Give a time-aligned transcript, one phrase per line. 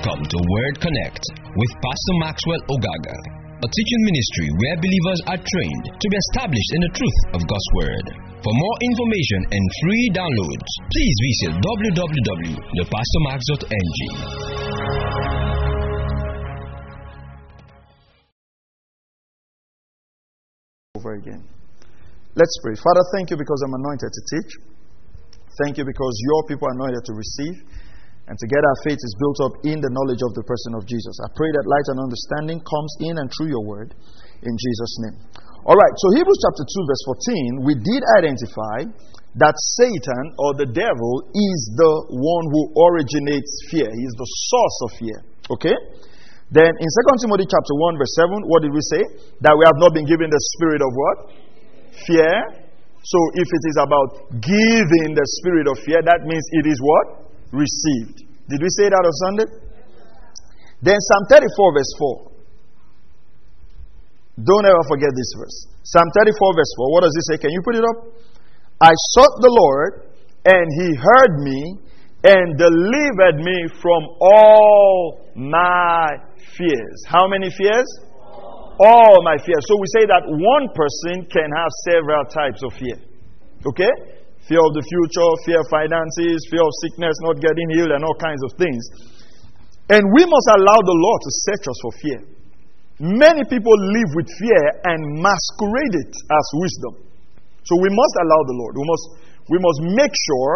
[0.00, 1.20] Welcome to Word Connect
[1.60, 3.12] with Pastor Maxwell Ogaga,
[3.60, 7.68] a teaching ministry where believers are trained to be established in the truth of God's
[7.76, 8.08] Word.
[8.40, 14.00] For more information and free downloads, please visit www.thepastormax.ng.
[20.96, 21.44] Over again.
[22.36, 22.72] Let's pray.
[22.72, 24.56] Father, thank you because I'm anointed to teach.
[25.60, 27.68] Thank you because your people are anointed to receive.
[28.30, 31.18] And together our faith is built up in the knowledge of the person of Jesus.
[31.18, 33.90] I pray that light and understanding comes in and through your word
[34.46, 35.18] in Jesus' name.
[35.66, 38.86] All right, so Hebrews chapter 2, verse 14, we did identify
[39.34, 43.90] that Satan or the devil is the one who originates fear.
[43.90, 45.18] He is the source of fear.
[45.50, 45.76] Okay?
[46.54, 49.02] Then in 2 Timothy chapter 1, verse 7, what did we say?
[49.42, 51.16] That we have not been given the spirit of what?
[52.06, 52.30] Fear.
[53.02, 57.29] So if it is about giving the spirit of fear, that means it is what?
[57.52, 58.24] Received.
[58.48, 59.48] Did we say that on Sunday?
[60.82, 62.30] Then Psalm 34, verse 4.
[64.40, 65.68] Don't ever forget this verse.
[65.84, 66.92] Psalm 34, verse 4.
[66.92, 67.36] What does it say?
[67.36, 67.98] Can you put it up?
[68.80, 70.08] I sought the Lord,
[70.48, 71.60] and he heard me
[72.24, 76.08] and delivered me from all my
[76.56, 76.98] fears.
[77.06, 77.88] How many fears?
[78.80, 79.60] All my fears.
[79.68, 82.96] So we say that one person can have several types of fear.
[83.66, 84.19] Okay?
[84.46, 88.16] Fear of the future, fear of finances, fear of sickness, not getting healed, and all
[88.16, 88.82] kinds of things.
[89.90, 92.20] And we must allow the Lord to search us for fear.
[93.00, 96.94] Many people live with fear and masquerade it as wisdom.
[97.64, 98.72] So we must allow the Lord.
[98.76, 99.04] We must,
[99.48, 100.54] we must make sure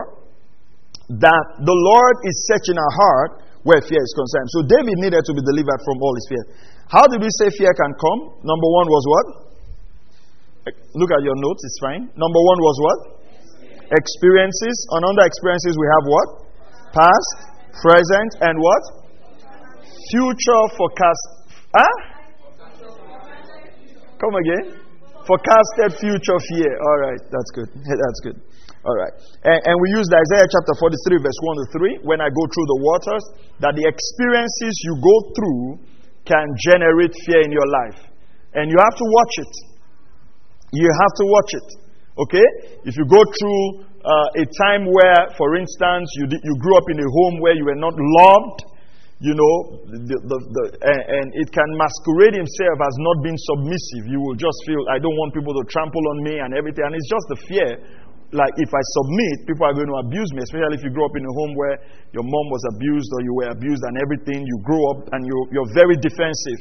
[1.24, 3.30] that the Lord is searching our heart
[3.64, 4.48] where fear is concerned.
[4.52, 6.44] So David needed to be delivered from all his fear.
[6.88, 8.20] How did we say fear can come?
[8.44, 9.26] Number one was what?
[10.96, 12.12] Look at your notes, it's fine.
[12.16, 12.98] Number one was what?
[13.90, 14.76] Experiences.
[14.96, 16.28] On under experiences, we have what?
[16.94, 17.30] Past,
[17.82, 18.82] present, and what?
[20.10, 21.24] Future forecast.
[21.74, 21.94] Huh?
[24.20, 24.84] Come again?
[25.26, 26.70] Forecasted future fear.
[26.70, 27.68] All right, that's good.
[28.04, 28.36] That's good.
[28.84, 29.14] All right.
[29.48, 31.66] And, and, we use Isaiah chapter 43, verse 1 to
[32.04, 32.04] 3.
[32.04, 33.24] When I go through the waters,
[33.64, 35.64] that the experiences you go through
[36.28, 37.96] can generate fear in your life.
[38.52, 39.52] And you have to watch it.
[40.76, 41.68] You have to watch it.
[42.14, 42.46] Okay?
[42.86, 43.62] If you go through
[44.06, 47.66] uh, a time where, for instance, you, you grew up in a home where you
[47.66, 48.74] were not loved,
[49.18, 49.54] you know,
[49.88, 54.04] the, the, the, and, it can masquerade himself as not being submissive.
[54.10, 56.84] You will just feel, I don't want people to trample on me and everything.
[56.86, 57.70] And it's just the fear.
[58.34, 61.14] Like, if I submit, people are going to abuse me, especially if you grew up
[61.14, 61.78] in a home where
[62.10, 64.42] your mom was abused or you were abused and everything.
[64.42, 66.60] You grow up and you, you're very defensive.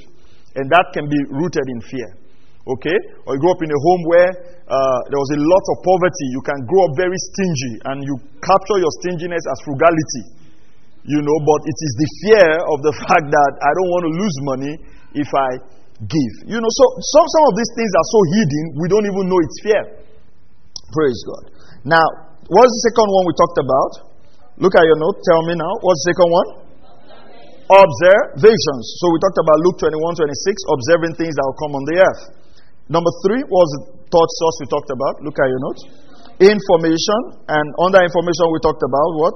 [0.53, 2.22] And that can be rooted in fear.
[2.63, 2.97] Okay?
[3.27, 4.29] Or you grow up in a home where
[4.71, 6.25] uh, there was a lot of poverty.
[6.31, 10.23] You can grow up very stingy and you capture your stinginess as frugality.
[11.03, 14.13] You know, but it is the fear of the fact that I don't want to
[14.15, 14.73] lose money
[15.19, 15.49] if I
[16.07, 16.33] give.
[16.47, 19.39] You know, so some, some of these things are so hidden, we don't even know
[19.43, 19.83] it's fear.
[20.95, 21.43] Praise God.
[21.83, 22.05] Now,
[22.47, 23.91] what's the second one we talked about?
[24.63, 25.19] Look at your note.
[25.27, 25.73] Tell me now.
[25.83, 26.47] What's the second one?
[27.67, 28.83] Observations.
[29.01, 32.23] So we talked about Luke 21 26, observing things that will come on the earth.
[32.91, 35.23] Number three was the third source we talked about.
[35.23, 35.81] Look at your notes.
[36.43, 37.19] Information.
[37.47, 39.33] And under information, we talked about what?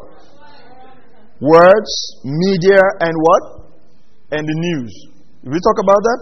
[1.40, 1.92] Words,
[2.26, 3.44] media, and what?
[4.36, 4.94] And the news.
[5.44, 6.20] Did we talk about that?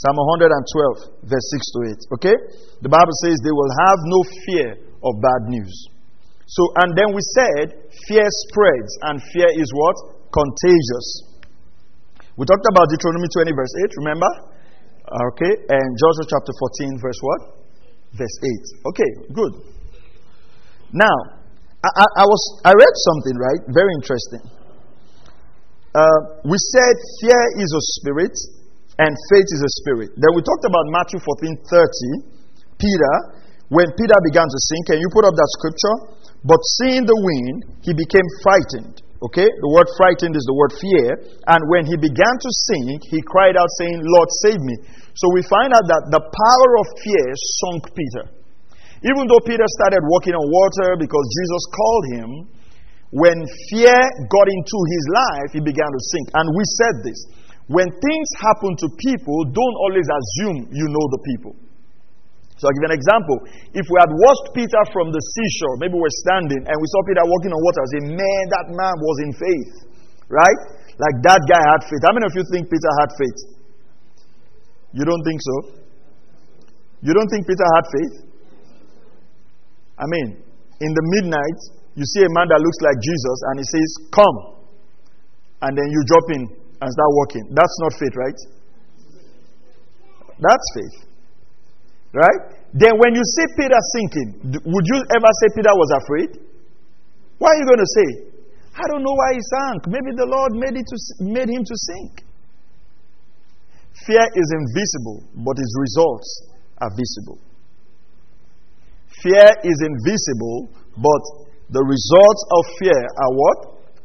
[0.00, 2.16] Psalm 112, verse 6 to 8.
[2.16, 2.36] Okay?
[2.80, 4.68] The Bible says they will have no fear
[5.04, 5.74] of bad news.
[6.46, 7.66] So, and then we said
[8.08, 9.96] fear spreads, and fear is what?
[10.32, 11.06] Contagious.
[12.38, 14.30] We talked about Deuteronomy 20, verse 8, remember?
[15.10, 17.40] Okay, and Joshua chapter 14, verse what?
[18.14, 18.36] Verse
[18.78, 18.94] 8.
[18.94, 19.52] Okay, good.
[20.94, 21.40] Now,
[21.82, 24.42] I, I, I was I read something right, very interesting.
[25.90, 28.34] Uh, we said fear is a spirit
[29.02, 30.14] and faith is a spirit.
[30.14, 32.38] Then we talked about Matthew 14 30.
[32.78, 33.14] Peter,
[33.66, 35.96] when Peter began to sink, can you put up that scripture?
[36.46, 39.44] But seeing the wind, he became frightened Okay?
[39.44, 41.08] The word frightened is the word fear.
[41.44, 44.76] And when he began to sink, he cried out, saying, Lord, save me.
[45.12, 47.26] So we find out that the power of fear
[47.60, 48.24] sunk Peter.
[49.04, 52.28] Even though Peter started walking on water because Jesus called him,
[53.12, 53.36] when
[53.68, 53.96] fear
[54.30, 56.26] got into his life, he began to sink.
[56.36, 57.20] And we said this
[57.70, 61.54] when things happen to people, don't always assume you know the people.
[62.60, 63.36] So I'll give you an example.
[63.72, 67.24] If we had watched Peter from the seashore, maybe we're standing and we saw Peter
[67.24, 69.72] walking on water, say, man, that man was in faith.
[70.28, 70.60] Right?
[71.00, 72.04] Like that guy had faith.
[72.04, 73.40] How many of you think Peter had faith?
[74.92, 75.56] You don't think so?
[77.00, 78.14] You don't think Peter had faith?
[79.96, 80.44] I mean,
[80.84, 81.58] in the midnight,
[81.96, 84.36] you see a man that looks like Jesus and he says, Come.
[85.64, 86.42] and then you drop in
[86.80, 87.44] and start walking.
[87.56, 88.40] That's not faith, right?
[90.40, 91.09] That's faith.
[92.12, 92.40] Right?
[92.74, 94.28] Then when you see Peter sinking,
[94.66, 96.30] would you ever say Peter was afraid?
[97.38, 98.08] What are you going to say?
[98.74, 99.86] I don't know why he sank.
[99.86, 102.22] Maybe the Lord made, it to, made him to sink.
[104.06, 106.28] Fear is invisible, but its results
[106.78, 107.38] are visible.
[109.22, 111.22] Fear is invisible, but
[111.70, 113.58] the results of fear are what?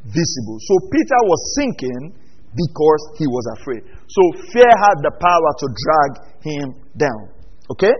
[0.04, 0.58] Visible.
[0.62, 2.14] So Peter was sinking
[2.54, 3.82] because he was afraid.
[4.06, 4.22] So
[4.52, 6.10] fear had the power to drag
[6.42, 6.66] him
[6.96, 7.35] down.
[7.70, 7.92] Okay?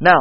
[0.00, 0.18] Now,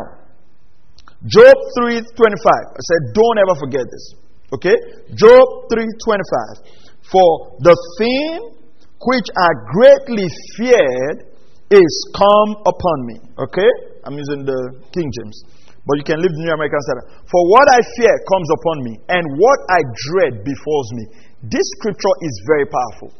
[1.25, 2.05] Job 3:25.
[2.05, 4.05] I said don't ever forget this.
[4.53, 4.75] Okay?
[5.17, 6.61] Job 3:25.
[7.09, 8.53] For the thing
[9.01, 10.27] which I greatly
[10.57, 11.37] feared
[11.69, 13.17] is come upon me.
[13.39, 13.69] Okay?
[14.05, 14.59] I'm using the
[14.93, 15.43] King James.
[15.87, 17.07] But you can leave the New American Standard.
[17.31, 19.79] For what I fear comes upon me, and what I
[20.11, 21.03] dread befalls me.
[21.47, 23.15] This scripture is very powerful.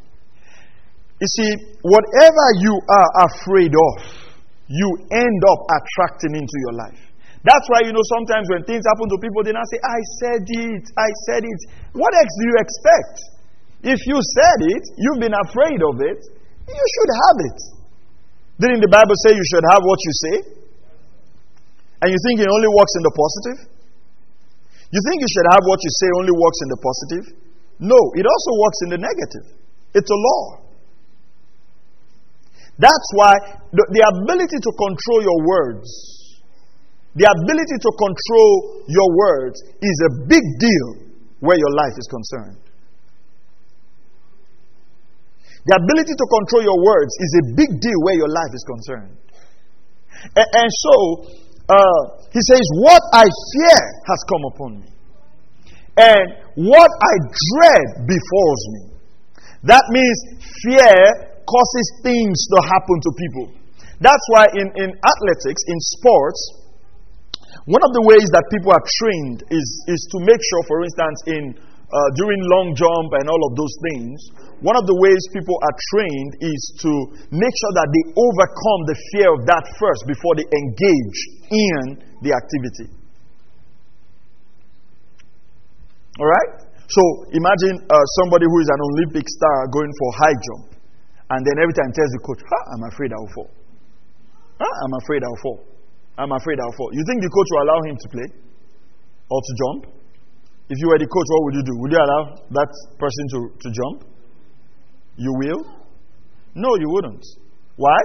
[1.15, 1.51] You see,
[1.81, 4.26] whatever you are afraid of,
[4.68, 7.02] you end up attracting into your life.
[7.48, 10.44] That's why, you know, sometimes when things happen to people, they now say, I said
[10.44, 11.60] it, I said it.
[11.96, 13.16] What else do you expect?
[13.96, 16.19] If you said it, you've been afraid of it,
[16.68, 17.60] you should have it.
[18.60, 20.36] Didn't the Bible say you should have what you say?
[22.04, 23.60] And you think it only works in the positive?
[24.92, 27.25] You think you should have what you say only works in the positive?
[27.80, 29.46] No, it also works in the negative.
[29.94, 30.67] It's a law.
[32.77, 33.33] That's why
[33.74, 35.89] the, the ability to control your words,
[37.18, 40.88] the ability to control your words is a big deal
[41.41, 42.62] where your life is concerned.
[45.65, 49.18] The ability to control your words is a big deal where your life is concerned.
[50.38, 50.95] And, and so,
[51.68, 52.01] uh,
[52.31, 54.89] he says, What I fear has come upon me,
[55.97, 56.25] and
[56.56, 58.83] what I dread befalls me.
[59.63, 60.18] That means
[60.63, 63.46] fear causes things to happen to people.
[64.04, 66.40] That's why in, in athletics, in sports,
[67.66, 71.20] one of the ways that people are trained is, is to make sure, for instance,
[71.28, 71.44] in
[71.88, 74.20] uh, during long jump and all of those things,
[74.60, 76.92] one of the ways people are trained is to
[77.32, 81.82] make sure that they overcome the fear of that first before they engage in
[82.24, 82.92] the activity.
[86.20, 86.52] All right?
[86.88, 87.02] So
[87.36, 90.76] imagine uh, somebody who is an Olympic star going for high jump.
[91.29, 93.51] And then every time tells the coach, ah, I'm afraid I'll fall.
[94.63, 95.59] Ah, I'm afraid I'll fall.
[96.18, 96.89] I'm afraid I'll fall.
[96.95, 98.27] You think the coach will allow him to play
[99.29, 99.81] or to jump?
[100.68, 101.74] If you were the coach, what would you do?
[101.83, 102.21] Would you allow
[102.51, 103.97] that person to, to jump?
[105.15, 105.62] You will?
[106.56, 107.24] No, you wouldn't.
[107.75, 108.00] Why?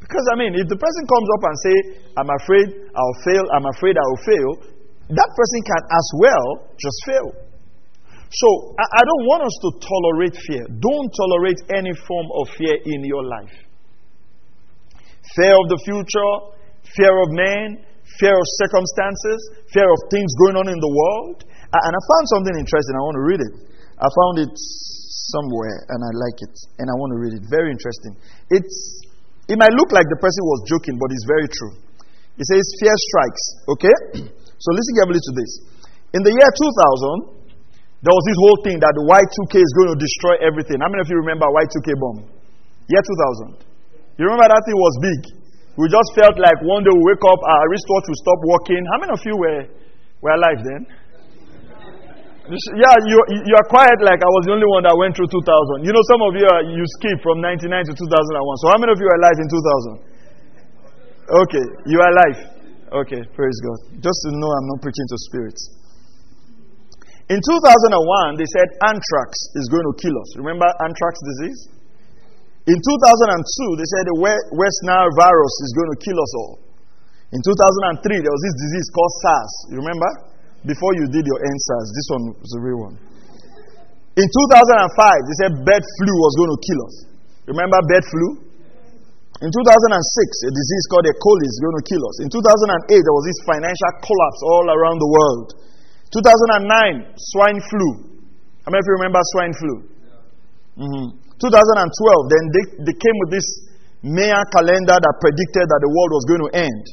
[0.00, 1.76] Because, I mean, if the person comes up and say,
[2.16, 4.50] I'm afraid I'll fail, I'm afraid I'll fail,
[5.10, 7.28] that person can as well just fail.
[8.26, 10.64] So, I, don't want us to tolerate fear.
[10.66, 13.54] Don't tolerate any form of fear in your life.
[15.38, 16.32] Fear of the future,
[16.90, 17.86] fear of man,
[18.18, 19.38] fear of circumstances,
[19.70, 21.46] fear of things going on in the world.
[21.70, 22.94] And I found something interesting.
[22.98, 23.54] I want to read it.
[23.98, 24.52] I found it
[25.34, 26.54] somewhere and I like it.
[26.82, 27.44] And I want to read it.
[27.50, 28.14] Very interesting.
[28.54, 29.06] It's,
[29.50, 31.74] it might look like the person was joking, but it's very true.
[32.38, 33.44] It says, Fear strikes.
[33.76, 33.96] Okay?
[34.56, 35.50] So listen carefully to this.
[36.16, 36.50] In the year
[37.28, 37.35] 2000,
[38.04, 40.84] there was this whole thing that the Y2K is going to destroy everything.
[40.84, 42.28] How many of you remember Y2K bomb?
[42.92, 43.64] Year 2000.
[44.20, 45.20] You remember that thing was big?
[45.76, 48.80] We just felt like one day we wake up, our wristwatch will stop working.
[48.92, 49.60] How many of you were,
[50.24, 50.82] were alive then?
[52.46, 55.82] Yeah, you, you are quiet like I was the only one that went through 2000.
[55.82, 58.62] You know, some of you, are, you skipped from 99 to 2001.
[58.62, 60.16] So, how many of you are alive in 2000?
[61.26, 62.38] Okay, you are alive.
[63.02, 63.98] Okay, praise God.
[63.98, 65.58] Just to know I'm not preaching to spirits.
[67.26, 70.30] In 2001, they said anthrax is going to kill us.
[70.38, 71.60] Remember anthrax disease?
[72.70, 74.18] In 2002, they said the
[74.54, 76.54] West Nile virus is going to kill us all.
[77.34, 79.52] In 2003, there was this disease called SARS.
[79.74, 80.10] You remember?
[80.66, 82.96] Before you did your EndSARS, this one was the real one.
[84.18, 86.96] In 2005, they said bird flu was going to kill us.
[87.50, 88.26] Remember bird flu?
[89.42, 91.14] In 2006, a disease called E.
[91.22, 92.16] coli is going to kill us.
[92.22, 95.48] In 2008, there was this financial collapse all around the world.
[96.12, 97.88] 2009, swine flu.
[98.62, 99.74] How many of you remember swine flu?
[100.76, 101.06] Mm-hmm.
[101.38, 103.46] 2012, then they, they came with this
[104.06, 106.84] Maya calendar that predicted that the world was going to end.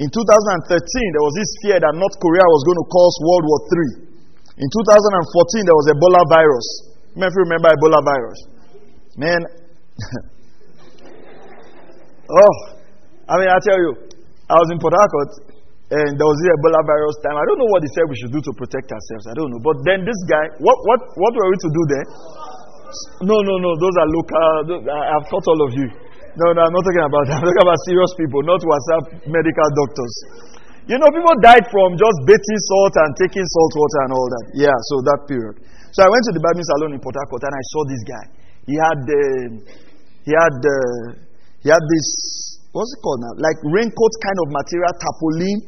[0.00, 3.60] In 2013, there was this fear that North Korea was going to cause World War
[3.68, 4.08] III.
[4.60, 6.66] In 2014, there was Ebola virus.
[7.12, 8.40] How many of you remember Ebola virus?
[9.16, 9.40] Man,
[12.32, 12.54] oh,
[13.28, 13.92] I mean, I tell you,
[14.48, 15.51] I was in Port Harcourt
[15.92, 17.36] and there was the Ebola virus time.
[17.36, 19.28] I don't know what he said we should do to protect ourselves.
[19.28, 19.60] I don't know.
[19.60, 22.06] But then this guy, what, what, what were we to do there?
[23.28, 23.70] no, no, no.
[23.76, 24.36] Those are local.
[24.88, 25.88] I, I've taught all of you.
[26.32, 27.36] No, no, I'm not talking about that.
[27.40, 30.14] I'm talking about serious people, not WhatsApp medical doctors.
[30.88, 34.44] You know, people died from just bathing salt and taking salt water and all that.
[34.56, 35.60] Yeah, so that period.
[35.92, 38.24] So I went to the Bible salon in Port Harcourt and I saw this guy.
[38.64, 39.48] He had, uh,
[40.24, 41.06] he had, uh,
[41.60, 42.06] he had this,
[42.72, 43.36] what's it called now?
[43.36, 45.58] Like raincoat kind of material, tarpaulin,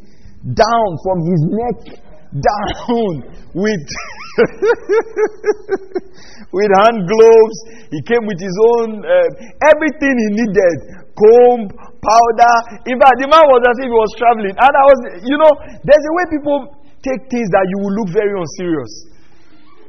[0.52, 3.22] down from his neck down
[3.54, 3.86] with
[6.50, 7.56] with hand gloves.
[7.94, 9.30] He came with his own uh,
[9.70, 10.78] everything he needed,
[11.14, 11.70] comb,
[12.02, 12.54] powder.
[12.90, 14.58] In fact, the man was as if he was traveling.
[14.58, 15.54] And I was, you know,
[15.86, 16.74] there's a way people
[17.06, 19.14] take things that you will look very unserious.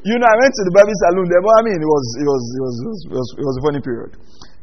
[0.06, 2.30] You know, I went to the baby salon there, but I mean, it was, it
[2.30, 4.14] was, it was, it was, it was, it was a funny period.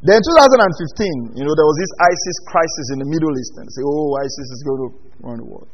[0.06, 3.58] Then 2015, you know, there was this ISIS crisis in the Middle East.
[3.58, 4.88] And say, oh, ISIS is going to
[5.26, 5.66] run the world.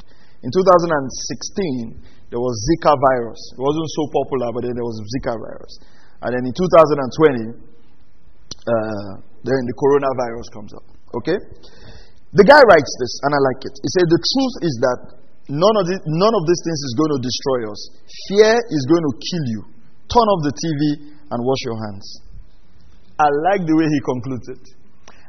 [0.43, 3.41] In 2016, there was Zika virus.
[3.57, 5.73] It wasn't so popular, but then there was Zika virus.
[6.23, 7.59] And then in 2020,
[8.69, 10.87] uh, then the coronavirus comes up.
[11.23, 11.39] Okay?
[12.37, 13.75] The guy writes this, and I like it.
[13.81, 14.99] He said, The truth is that
[15.49, 17.81] none of, the, none of these things is going to destroy us.
[18.29, 19.61] Fear is going to kill you.
[20.13, 20.81] Turn off the TV
[21.33, 22.07] and wash your hands.
[23.19, 24.65] I like the way he concludes it.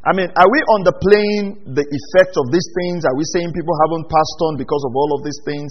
[0.09, 3.05] I mean, are we underplaying the effect of these things?
[3.05, 5.69] Are we saying people haven't passed on because of all of these things?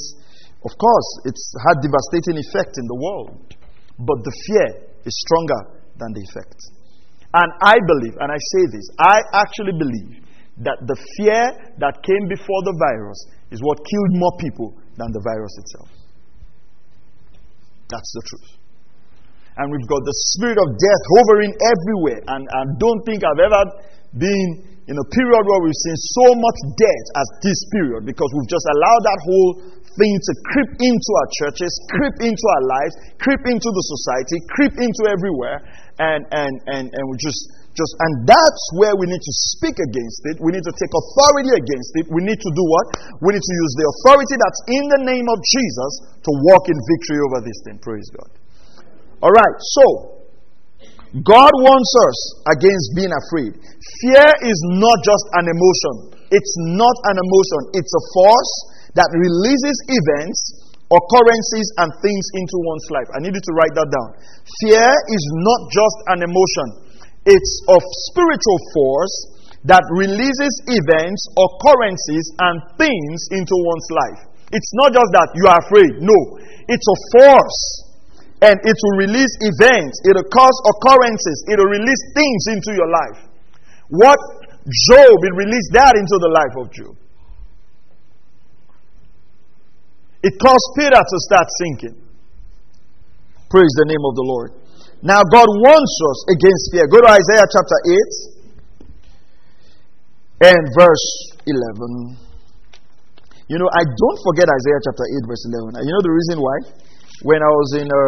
[0.63, 3.35] Of course, it's had devastating effect in the world.
[3.99, 6.55] But the fear is stronger than the effect.
[7.35, 10.23] And I believe, and I say this, I actually believe
[10.63, 13.19] that the fear that came before the virus
[13.51, 15.91] is what killed more people than the virus itself.
[17.91, 18.59] That's the truth
[19.59, 22.23] and we've got the spirit of death hovering everywhere.
[22.31, 23.63] And, and don't think I've ever
[24.17, 28.49] been in a period where we've seen so much death as this period because we've
[28.49, 29.51] just allowed that whole
[30.01, 34.75] thing to creep into our churches, creep into our lives, creep into the society, creep
[34.81, 35.61] into everywhere.
[36.01, 37.43] And, and, and, and we just,
[37.77, 40.41] just, and that's where we need to speak against it.
[40.41, 42.05] We need to take authority against it.
[42.09, 42.87] We need to do what?
[43.21, 46.79] We need to use the authority that's in the name of Jesus to walk in
[46.97, 47.77] victory over this thing.
[47.83, 48.31] Praise God.
[49.21, 50.18] All right, so
[51.17, 52.19] God wants us
[52.53, 53.57] against being afraid.
[54.05, 55.95] Fear is not just an emotion,
[56.29, 58.53] it's not an emotion, it's a force
[58.93, 60.37] that releases events,
[60.93, 63.09] occurrences, and things into one's life.
[63.17, 64.09] I need you to write that down.
[64.61, 66.69] Fear is not just an emotion,
[67.25, 67.79] it's a
[68.13, 69.17] spiritual force
[69.65, 74.21] that releases events, occurrences, and things into one's life.
[74.53, 76.19] It's not just that you are afraid, no,
[76.69, 77.88] it's a force
[78.41, 82.91] and it will release events, it will cause occurrences, it will release things into your
[82.91, 83.19] life.
[83.89, 84.19] What
[84.69, 86.95] Job, it released that into the life of Job.
[90.23, 91.97] It caused Peter to start sinking.
[93.49, 94.53] Praise the name of the Lord.
[95.01, 96.85] Now, God warns us against fear.
[96.91, 97.79] Go to Isaiah chapter
[100.43, 101.07] 8 and verse
[101.47, 102.19] 11.
[103.49, 105.81] You know, I don't forget Isaiah chapter 8, verse 11.
[105.81, 106.57] You know the reason why?
[107.23, 108.05] When I was in a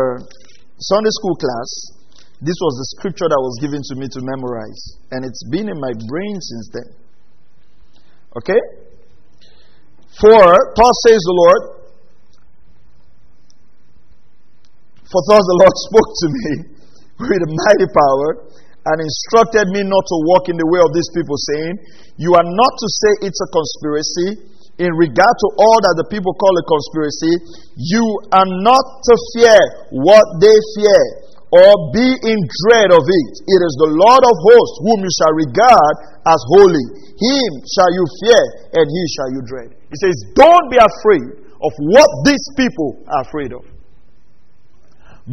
[0.78, 1.70] Sunday school class,
[2.40, 4.82] this was the scripture that was given to me to memorize.
[5.10, 6.88] And it's been in my brain since then.
[8.38, 8.60] Okay?
[10.14, 11.62] For, thus says the Lord,
[15.10, 16.50] for thus the Lord spoke to me
[17.18, 18.28] with a mighty power
[18.80, 21.74] and instructed me not to walk in the way of these people, saying,
[22.16, 24.28] You are not to say it's a conspiracy
[24.80, 27.34] in regard to all that the people call a conspiracy,
[27.76, 29.60] you are not to fear
[29.92, 31.04] what they fear
[31.52, 33.32] or be in dread of it.
[33.44, 35.94] It is the Lord of hosts whom you shall regard
[36.24, 36.86] as holy.
[37.12, 38.42] Him shall you fear
[38.80, 39.68] and he shall you dread.
[39.92, 41.28] He says, Don't be afraid
[41.60, 43.68] of what these people are afraid of.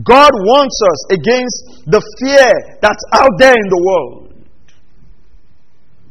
[0.03, 2.51] God wants us against the fear
[2.83, 4.27] that's out there in the world.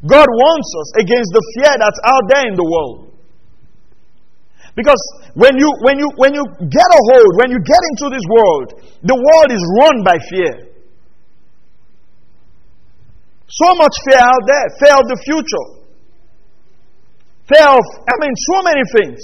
[0.08, 3.05] God wants us against the fear that's out there in the world.
[4.76, 5.00] Because
[5.32, 8.68] when you, when, you, when you get a hold, when you get into this world,
[9.00, 10.68] the world is run by fear.
[13.48, 15.66] So much fear out there fear of the future,
[17.48, 19.20] fear of, I mean, so many things.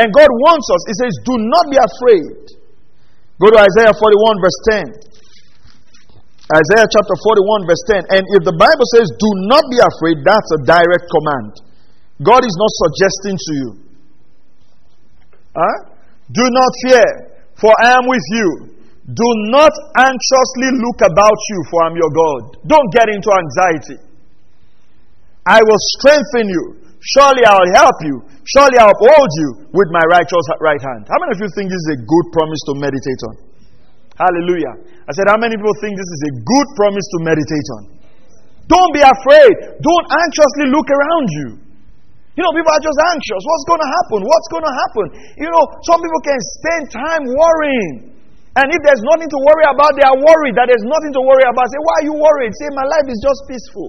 [0.00, 2.56] And God wants us, He says, do not be afraid.
[3.36, 4.00] Go to Isaiah 41,
[4.40, 5.04] verse 10.
[6.56, 8.16] Isaiah chapter 41, verse 10.
[8.16, 11.52] And if the Bible says, do not be afraid, that's a direct command.
[12.24, 13.83] God is not suggesting to you.
[15.54, 15.94] Huh?
[16.34, 17.06] Do not fear,
[17.54, 18.48] for I am with you.
[19.04, 19.70] Do not
[20.00, 22.42] anxiously look about you, for I am your God.
[22.66, 23.98] Don't get into anxiety.
[25.46, 26.80] I will strengthen you.
[27.04, 28.16] Surely I will help you.
[28.48, 31.04] Surely I will uphold you with my righteous right hand.
[31.04, 33.34] How many of you think this is a good promise to meditate on?
[34.16, 34.74] Hallelujah.
[35.04, 37.82] I said, How many people think this is a good promise to meditate on?
[38.72, 39.84] Don't be afraid.
[39.84, 41.48] Don't anxiously look around you.
[42.34, 43.42] You know, people are just anxious.
[43.46, 44.18] What's going to happen?
[44.26, 45.06] What's going to happen?
[45.38, 48.10] You know, some people can spend time worrying.
[48.58, 51.46] And if there's nothing to worry about, they are worried that there's nothing to worry
[51.46, 51.66] about.
[51.70, 52.50] Say, why are you worried?
[52.58, 53.88] Say, my life is just peaceful.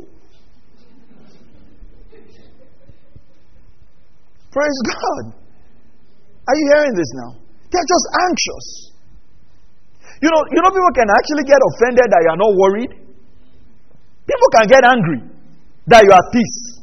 [4.53, 5.23] Praise God.
[6.45, 7.31] Are you hearing this now?
[7.73, 8.65] They're just anxious.
[10.21, 12.91] You know, you know, people can actually get offended that you are not worried.
[14.25, 15.29] People can get angry
[15.89, 16.74] that you are peace.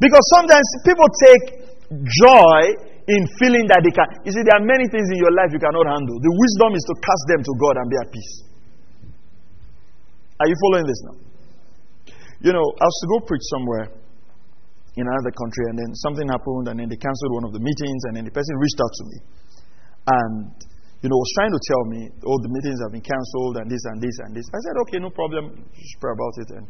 [0.00, 1.44] Because sometimes people take
[1.90, 2.60] joy
[3.04, 4.08] in feeling that they can.
[4.24, 6.16] You see, there are many things in your life you cannot handle.
[6.16, 8.34] The wisdom is to cast them to God and be at peace.
[10.40, 11.16] Are you following this now?
[12.42, 13.86] You know, I was to go preach somewhere
[14.96, 18.00] in another country, and then something happened, and then they canceled one of the meetings,
[18.08, 19.18] and then the person reached out to me.
[20.06, 20.34] And,
[21.02, 23.82] you know, was trying to tell me, oh, the meetings have been canceled, and this,
[23.90, 24.46] and this, and this.
[24.54, 26.48] I said, okay, no problem, just pray about it.
[26.56, 26.66] And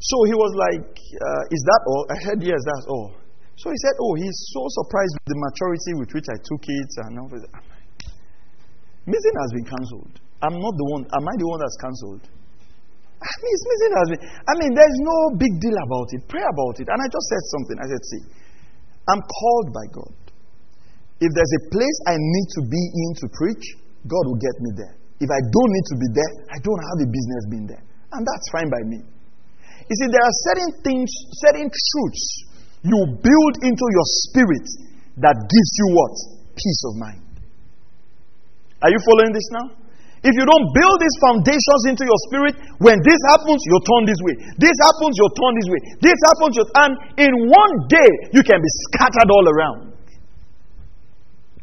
[0.00, 2.04] so he was like, uh, is that all?
[2.08, 3.20] I said, yes, that's all.
[3.60, 6.90] So he said, Oh, he's so surprised with the maturity with which I took it.
[7.04, 7.28] And all.
[9.04, 10.16] Meeting has been cancelled.
[10.40, 11.04] I'm not the one.
[11.12, 12.24] Am I the one that's cancelled?
[13.20, 13.64] I mean, it's
[14.00, 14.22] has been.
[14.48, 16.24] I mean, there's no big deal about it.
[16.24, 16.88] Pray about it.
[16.88, 17.76] And I just said something.
[17.76, 18.22] I said, See,
[19.12, 20.16] I'm called by God.
[21.20, 23.64] If there's a place I need to be in to preach,
[24.08, 24.96] God will get me there.
[25.20, 27.84] If I don't need to be there, I don't have a business being there.
[28.16, 29.04] And that's fine by me.
[29.90, 31.10] You see, there are certain things,
[31.42, 32.24] certain truths
[32.86, 34.66] you build into your spirit
[35.18, 36.14] that gives you what?
[36.54, 37.22] Peace of mind.
[38.86, 39.66] Are you following this now?
[40.22, 44.20] If you don't build these foundations into your spirit, when this happens, you'll turn this
[44.22, 44.34] way.
[44.62, 45.80] This happens, you'll turn this way.
[45.98, 46.92] This happens, you'll, and
[47.24, 49.80] in one day, you can be scattered all around.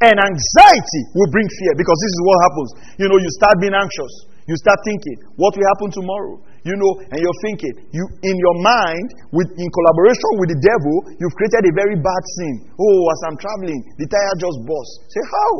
[0.02, 2.68] And anxiety will bring fear because this is what happens.
[3.00, 4.12] You know, you start being anxious.
[4.48, 6.40] You start thinking, what will happen tomorrow?
[6.68, 10.96] you know, and you're thinking, you in your mind, with in collaboration with the devil,
[11.16, 12.68] you've created a very bad scene.
[12.76, 14.92] Oh, as I'm traveling, the tire just burst.
[15.08, 15.52] Say, how?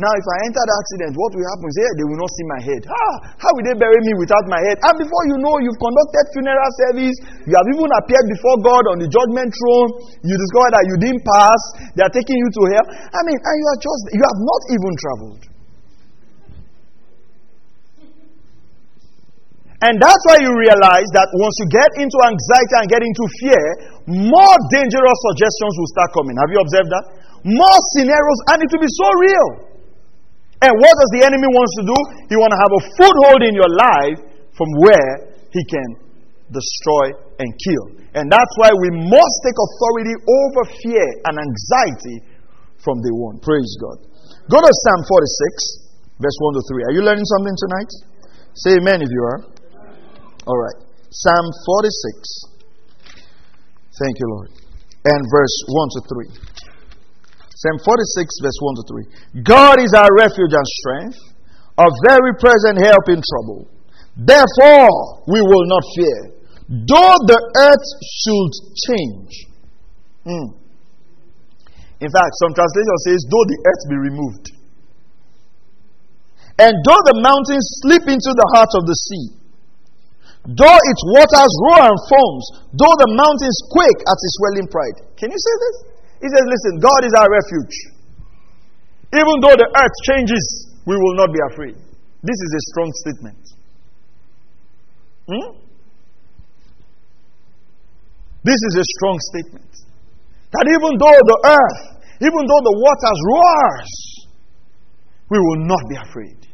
[0.00, 1.68] Now, if I enter the accident, what will happen?
[1.68, 2.82] Say, they will not see my head.
[2.88, 4.80] Ah, how will they bury me without my head?
[4.80, 7.16] And before you know, you've conducted funeral service.
[7.44, 9.90] You have even appeared before God on the judgment throne.
[10.24, 11.60] You discover that you didn't pass.
[11.92, 12.86] They are taking you to hell.
[12.88, 15.51] I mean, and you are just, you have not even traveled.
[19.82, 23.64] And that's why you realize that once you get into anxiety and get into fear,
[24.06, 26.38] more dangerous suggestions will start coming.
[26.38, 27.04] Have you observed that?
[27.42, 29.48] More scenarios, and it will be so real.
[30.62, 31.98] And what does the enemy wants to do?
[32.30, 34.18] He want to have a foothold in your life
[34.54, 35.98] from where he can
[36.54, 37.98] destroy and kill.
[38.14, 42.22] And that's why we must take authority over fear and anxiety
[42.78, 43.42] from day one.
[43.42, 43.98] Praise God.
[44.46, 46.86] Go to Psalm 46, verse 1 to 3.
[46.86, 47.90] Are you learning something tonight?
[48.54, 49.61] Say amen if you are.
[50.46, 50.78] All right.
[51.10, 52.52] Psalm 46.
[53.98, 54.50] Thank you, Lord.
[55.04, 56.52] And verse 1 to 3.
[57.62, 58.84] Psalm 46, verse 1 to
[59.38, 59.42] 3.
[59.46, 61.18] God is our refuge and strength,
[61.78, 63.70] a very present help in trouble.
[64.18, 66.18] Therefore, we will not fear,
[66.66, 68.52] though the earth should
[68.90, 69.30] change.
[70.26, 70.58] Mm.
[72.02, 74.46] In fact, some translation says, though the earth be removed.
[76.58, 79.41] And though the mountains slip into the heart of the sea,
[80.42, 84.98] Though its waters roar and foams, though the mountains quake at his swelling pride.
[85.14, 85.76] Can you say this?
[86.18, 87.76] He says, Listen, God is our refuge.
[89.14, 90.42] Even though the earth changes,
[90.82, 91.76] we will not be afraid.
[92.26, 93.42] This is a strong statement.
[95.30, 95.62] Hmm?
[98.42, 99.70] This is a strong statement.
[100.50, 101.82] That even though the earth,
[102.18, 103.92] even though the waters roars,
[105.30, 106.51] we will not be afraid.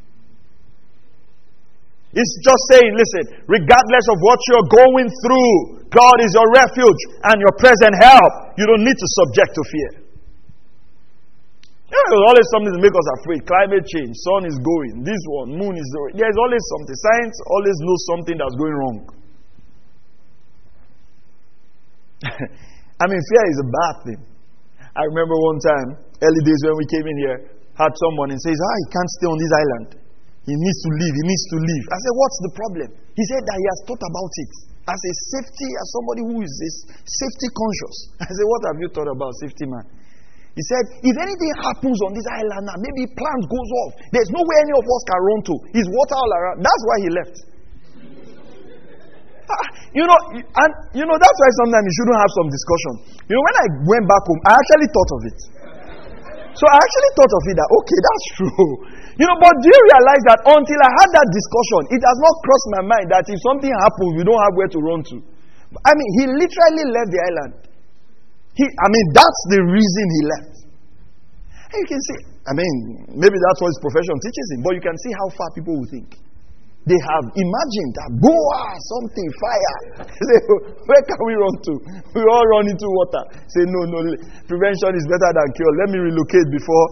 [2.17, 5.53] It's just saying, listen, regardless of what you're going through,
[5.93, 8.57] God is your refuge and your present help.
[8.57, 9.91] You don't need to subject to fear.
[11.89, 13.41] Yeah, there's always something to make us afraid.
[13.49, 16.21] Climate change, sun is going, this one, moon is going.
[16.21, 16.97] There's always something.
[16.97, 18.99] Science always knows something that's going wrong.
[23.01, 24.21] I mean, fear is a bad thing.
[24.97, 25.89] I remember one time,
[26.25, 27.39] early days when we came in here,
[27.77, 30.08] had someone and says, Ah, he can't stay on this island.
[30.49, 31.13] He needs to leave.
[31.13, 31.85] He needs to leave.
[31.93, 32.89] I said, What's the problem?
[33.13, 34.53] He said that he has thought about it
[34.89, 36.53] as a safety, as somebody who is
[37.05, 37.97] safety conscious.
[38.17, 39.85] I said, What have you thought about safety, man?
[40.57, 43.93] He said, If anything happens on this island now, maybe plant goes off.
[44.09, 45.55] There's no way any of us can run to.
[45.77, 46.57] He's water all around.
[46.65, 47.37] That's why he left.
[49.49, 49.65] Ah,
[49.97, 52.93] you know, and you know that's why sometimes you shouldn't have some discussion.
[53.33, 55.39] You know, when I went back home, I actually thought of it.
[56.53, 58.69] So I actually thought of it that, okay, that's true.
[59.19, 62.35] You know, but do you realize that until I had that discussion, it has not
[62.39, 65.17] crossed my mind that if something happens, we don't have where to run to.
[65.75, 67.53] I mean, he literally left the island.
[68.55, 70.55] He, I mean, that's the reason he left.
[71.75, 72.75] And you can see, I mean,
[73.19, 75.91] maybe that's what his profession teaches him, but you can see how far people will
[75.91, 76.15] think.
[76.89, 78.63] They have imagined that, boa,
[78.97, 80.09] something, fire.
[80.31, 80.39] Say,
[80.89, 81.73] where can we run to?
[82.17, 83.23] We all run into water.
[83.53, 83.99] Say, no, no,
[84.49, 85.73] prevention is better than cure.
[85.85, 86.87] Let me relocate before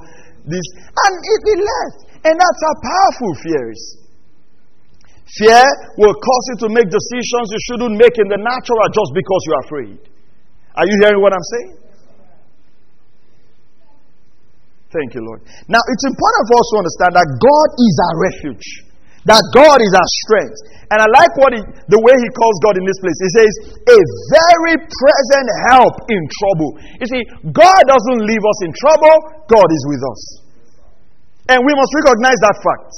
[0.46, 0.66] this.
[0.78, 1.98] And it, it left.
[2.26, 3.82] And that's how powerful fear is.
[5.38, 5.62] Fear
[5.98, 9.64] will cause you to make decisions you shouldn't make in the natural just because you're
[9.66, 9.98] afraid.
[10.78, 11.72] Are you hearing what I'm saying?
[14.94, 15.42] Thank you, Lord.
[15.66, 18.66] Now, it's important for us to understand that God is our refuge,
[19.26, 20.58] that God is our strength.
[20.86, 21.60] And I like what he,
[21.90, 23.18] the way he calls God in this place.
[23.18, 23.52] He says,
[23.90, 23.98] a
[24.30, 26.70] very present help in trouble.
[27.02, 29.14] You see, God doesn't leave us in trouble,
[29.50, 30.22] God is with us.
[31.50, 32.90] And we must recognize that fact.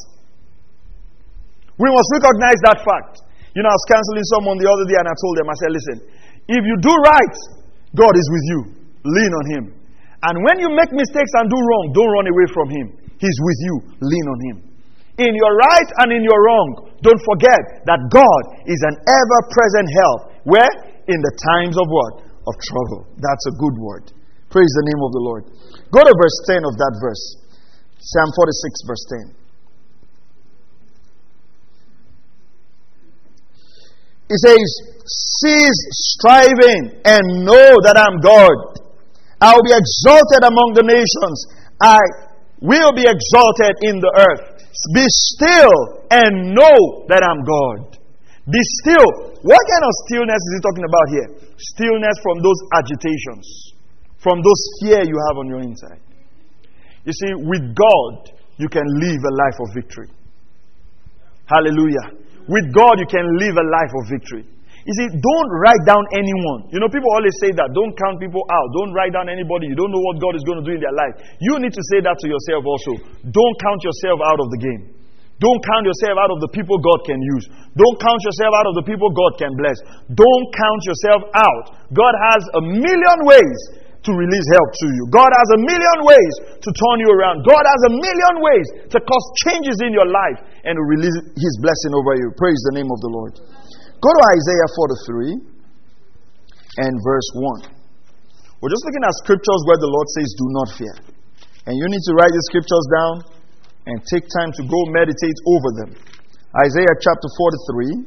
[1.80, 3.24] We must recognize that fact.
[3.56, 5.72] You know, I was counseling someone the other day and I told them, I said,
[5.72, 5.96] listen,
[6.44, 7.36] if you do right,
[7.96, 8.60] God is with you.
[9.08, 9.64] Lean on Him.
[10.28, 12.86] And when you make mistakes and do wrong, don't run away from Him.
[13.16, 13.74] He's with you.
[13.96, 14.67] Lean on Him.
[15.18, 19.86] In your right and in your wrong, don't forget that God is an ever present
[19.98, 20.20] help.
[20.46, 20.74] Where?
[21.10, 22.22] In the times of what?
[22.22, 23.10] Of trouble.
[23.18, 24.14] That's a good word.
[24.50, 25.42] Praise the name of the Lord.
[25.90, 27.24] Go to verse 10 of that verse.
[27.98, 29.38] Psalm 46, verse 10.
[34.30, 34.68] It says,
[35.08, 35.82] Cease
[36.14, 38.78] striving and know that I'm God.
[39.40, 41.46] I will be exalted among the nations.
[41.80, 41.98] I
[42.60, 44.57] will be exalted in the earth.
[44.94, 47.98] Be still and know that I'm God.
[48.46, 49.34] Be still.
[49.42, 51.28] What kind of stillness is he talking about here?
[51.58, 53.74] Stillness from those agitations,
[54.22, 56.00] from those fear you have on your inside.
[57.04, 60.08] You see, with God, you can live a life of victory.
[61.46, 62.20] Hallelujah.
[62.48, 64.44] With God, you can live a life of victory.
[64.88, 66.72] You see, don't write down anyone.
[66.72, 67.76] You know, people always say that.
[67.76, 68.68] Don't count people out.
[68.72, 69.68] Don't write down anybody.
[69.68, 71.12] You don't know what God is going to do in their life.
[71.44, 72.96] You need to say that to yourself also.
[73.28, 74.96] Don't count yourself out of the game.
[75.44, 77.52] Don't count yourself out of the people God can use.
[77.76, 79.76] Don't count yourself out of the people God can bless.
[80.08, 81.64] Don't count yourself out.
[81.92, 83.60] God has a million ways
[84.08, 85.04] to release help to you.
[85.12, 87.44] God has a million ways to turn you around.
[87.44, 91.92] God has a million ways to cause changes in your life and release His blessing
[91.92, 92.32] over you.
[92.40, 93.36] Praise the name of the Lord.
[93.98, 94.68] Go to Isaiah
[95.42, 97.74] 43 and verse 1.
[98.62, 100.94] We're just looking at scriptures where the Lord says, Do not fear.
[101.66, 103.14] And you need to write the scriptures down
[103.90, 105.90] and take time to go meditate over them.
[106.54, 107.28] Isaiah chapter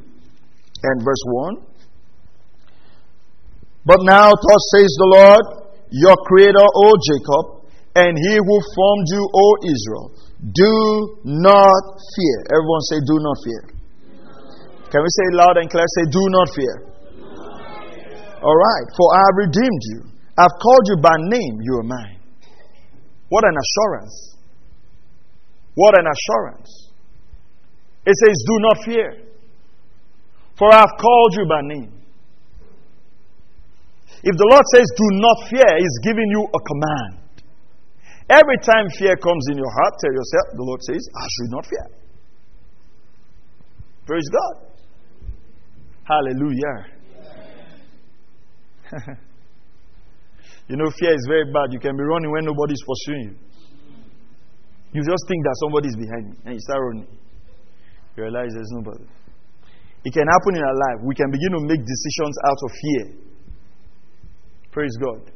[0.00, 1.24] and verse
[1.60, 1.72] 1.
[3.84, 5.44] But now, thus says the Lord,
[5.90, 7.44] your creator, O Jacob,
[7.96, 10.06] and he who formed you, O Israel.
[10.40, 11.84] Do not
[12.16, 12.38] fear.
[12.48, 13.71] Everyone say, Do not fear.
[14.92, 15.88] Can we say loud and clear?
[15.96, 16.74] Say, Do not fear.
[18.44, 18.86] All right.
[18.92, 20.00] For I have redeemed you.
[20.36, 21.56] I've called you by name.
[21.64, 22.20] You are mine.
[23.30, 24.36] What an assurance.
[25.74, 26.92] What an assurance.
[28.04, 29.32] It says, Do not fear.
[30.58, 32.02] For I have called you by name.
[34.22, 37.42] If the Lord says, do not fear, He's giving you a command.
[38.30, 41.66] Every time fear comes in your heart, tell yourself, the Lord says, I should not
[41.66, 41.86] fear.
[44.06, 44.71] Praise God.
[46.04, 46.86] Hallelujah.
[50.68, 51.72] you know, fear is very bad.
[51.72, 53.36] You can be running when nobody's pursuing you.
[54.92, 57.08] You just think that somebody's behind you, and you start running.
[58.16, 59.04] You realize there's nobody.
[60.04, 61.00] It can happen in our life.
[61.06, 63.04] We can begin to make decisions out of fear.
[64.70, 65.30] Praise God.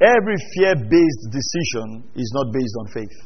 [0.00, 3.16] Every fear based decision is not based on faith.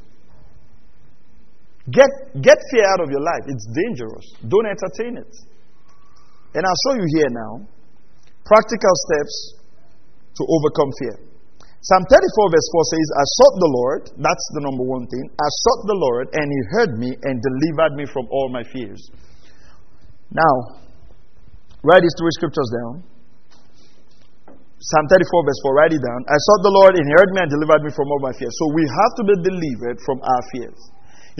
[1.89, 2.11] Get,
[2.45, 3.45] get fear out of your life.
[3.49, 4.27] It's dangerous.
[4.45, 5.33] Don't entertain it.
[6.53, 7.65] And I'll show you here now
[8.51, 9.35] practical steps
[10.35, 11.17] to overcome fear.
[11.81, 12.19] Psalm 34,
[12.53, 14.03] verse 4 says, I sought the Lord.
[14.21, 15.25] That's the number one thing.
[15.33, 19.01] I sought the Lord, and He heard me and delivered me from all my fears.
[20.29, 20.85] Now,
[21.81, 23.01] write these three scriptures down.
[24.77, 26.21] Psalm 34, verse 4, write it down.
[26.29, 28.53] I sought the Lord, and he heard me and delivered me from all my fears.
[28.61, 30.81] So we have to be delivered from our fears.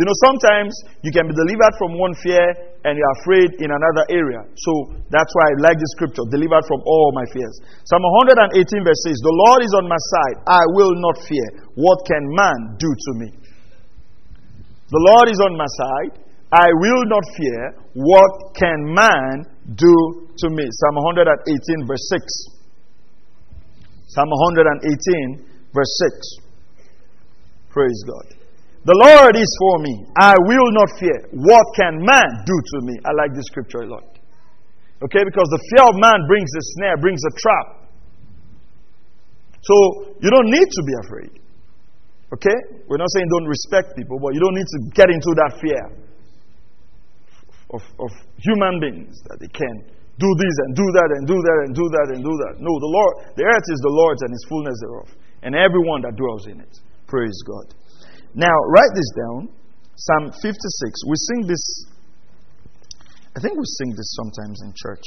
[0.01, 0.73] You know, sometimes
[1.05, 2.41] you can be delivered from one fear
[2.89, 4.41] and you're afraid in another area.
[4.57, 7.53] So that's why I like the scripture delivered from all my fears.
[7.85, 8.49] Psalm 118,
[8.81, 10.37] verse 6 The Lord is on my side.
[10.49, 11.45] I will not fear.
[11.77, 13.29] What can man do to me?
[14.89, 16.25] The Lord is on my side.
[16.49, 17.61] I will not fear.
[17.93, 19.45] What can man
[19.77, 19.93] do
[20.33, 20.65] to me?
[20.65, 22.25] Psalm 118, verse 6.
[24.17, 25.45] Psalm 118,
[25.77, 27.69] verse 6.
[27.69, 28.40] Praise God.
[28.85, 29.93] The Lord is for me.
[30.17, 31.29] I will not fear.
[31.37, 32.97] What can man do to me?
[33.05, 34.09] I like this scripture a lot.
[35.05, 37.67] Okay, because the fear of man brings a snare, brings a trap.
[39.61, 41.33] So you don't need to be afraid.
[42.33, 42.59] Okay?
[42.89, 45.85] We're not saying don't respect people, but you don't need to get into that fear
[47.77, 49.77] of, of human beings that they can
[50.21, 52.53] do this and do that and do that and do that and do that.
[52.61, 55.09] No, the Lord, the earth is the Lord's and His fullness thereof,
[55.43, 56.75] and everyone that dwells in it.
[57.09, 57.73] Praise God.
[58.35, 59.49] Now, write this down.
[59.97, 61.01] Psalm 56.
[61.07, 61.85] We sing this,
[63.37, 65.03] I think we sing this sometimes in church.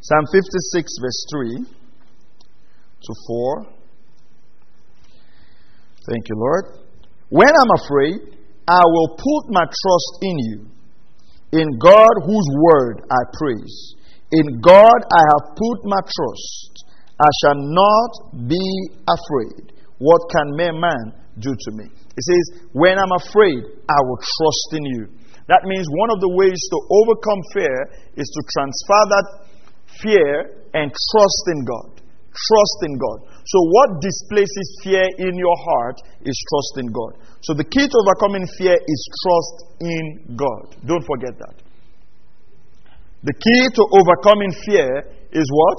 [0.00, 1.66] Psalm 56, verse 3
[3.04, 3.66] to 4.
[6.10, 6.64] Thank you, Lord.
[7.30, 8.36] When I'm afraid,
[8.68, 10.66] I will put my trust in you.
[11.52, 13.94] In God, whose word I praise.
[14.32, 16.84] In God I have put my trust.
[17.20, 19.73] I shall not be afraid.
[19.98, 21.86] What can mere man do to me.
[21.90, 25.02] It says, When I'm afraid, I will trust in you.
[25.48, 27.78] That means one of the ways to overcome fear
[28.16, 29.26] is to transfer that
[30.00, 30.32] fear
[30.72, 31.90] and trust in God.
[32.34, 33.18] Trust in God.
[33.46, 37.12] So, what displaces fear in your heart is trust in God.
[37.42, 40.74] So, the key to overcoming fear is trust in God.
[40.86, 41.62] Don't forget that.
[43.22, 44.90] The key to overcoming fear
[45.30, 45.78] is what?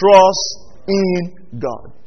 [0.00, 0.48] Trust
[0.88, 1.99] in God.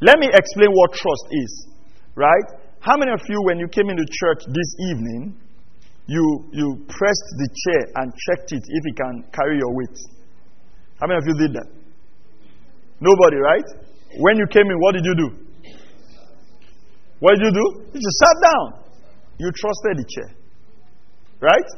[0.00, 1.68] Let me explain what trust is.
[2.14, 2.48] Right?
[2.80, 5.36] How many of you, when you came into church this evening,
[6.06, 9.98] you, you pressed the chair and checked it if it can carry your weight?
[11.00, 11.68] How many of you did that?
[13.00, 13.68] Nobody, right?
[14.18, 15.28] When you came in, what did you do?
[17.20, 17.66] What did you do?
[17.94, 18.66] You just sat down.
[19.38, 20.30] You trusted the chair.
[21.40, 21.68] Right?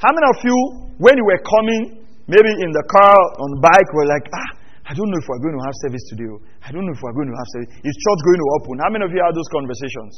[0.00, 0.56] How many of you,
[0.96, 4.50] when you were coming, maybe in the car, on the bike, were like, ah,
[4.84, 6.28] I don't know if we're going to have service today.
[6.28, 6.40] Oh.
[6.60, 7.70] I don't know if we're going to have service.
[7.80, 8.74] Is church going to open?
[8.84, 10.12] How many of you had those conversations?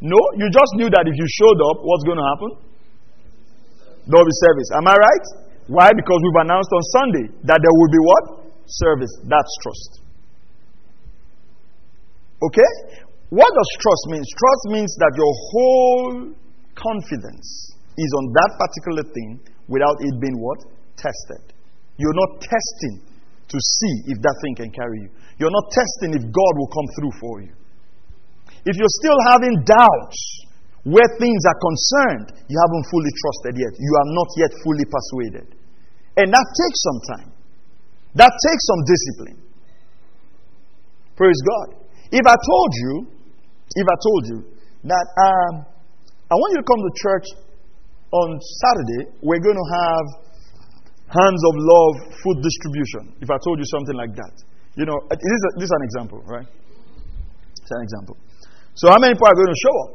[0.00, 2.50] No, you just knew that if you showed up, what's going to happen?
[4.08, 4.68] There will be service.
[4.72, 5.26] Am I right?
[5.68, 5.88] Why?
[5.92, 8.24] Because we've announced on Sunday that there will be what?
[8.64, 9.12] Service.
[9.28, 9.90] That's trust.
[12.40, 12.70] Okay?
[13.28, 14.24] What does trust mean?
[14.24, 16.16] Trust means that your whole
[16.72, 17.48] confidence
[17.98, 20.60] is on that particular thing without it being what?
[20.96, 21.52] Tested.
[21.98, 23.15] You're not testing
[23.48, 25.10] to see if that thing can carry you.
[25.38, 27.52] You're not testing if God will come through for you.
[28.66, 30.18] If you're still having doubts
[30.82, 33.72] where things are concerned, you haven't fully trusted yet.
[33.78, 35.46] You are not yet fully persuaded.
[36.18, 37.30] And that takes some time.
[38.16, 39.38] That takes some discipline.
[41.14, 41.86] Praise God.
[42.10, 42.92] If I told you,
[43.76, 44.38] if I told you
[44.84, 45.54] that um,
[46.30, 47.26] I want you to come to church
[48.10, 50.25] on Saturday, we're going to have
[51.08, 53.14] hands of love food distribution.
[53.22, 54.34] If I told you something like that,
[54.74, 56.46] you know, this is, a, this is an example, right?
[56.46, 58.16] It's an example.
[58.74, 59.92] So, how many people are going to show up?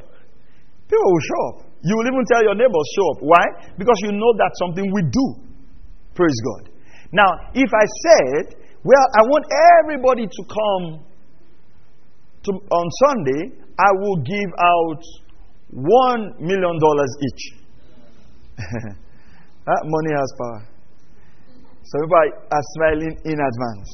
[0.89, 1.58] People will show up.
[1.84, 3.19] You will even tell your neighbors, show up.
[3.21, 3.45] Why?
[3.78, 5.28] Because you know that's something we do.
[6.13, 6.69] Praise God.
[7.13, 9.45] Now, if I said, well, I want
[9.84, 11.06] everybody to come
[12.43, 15.04] to, on Sunday, I will give out
[15.71, 17.43] one million dollars each.
[19.65, 20.70] that money has power.
[21.91, 22.23] Some people
[22.56, 23.89] are smiling in advance.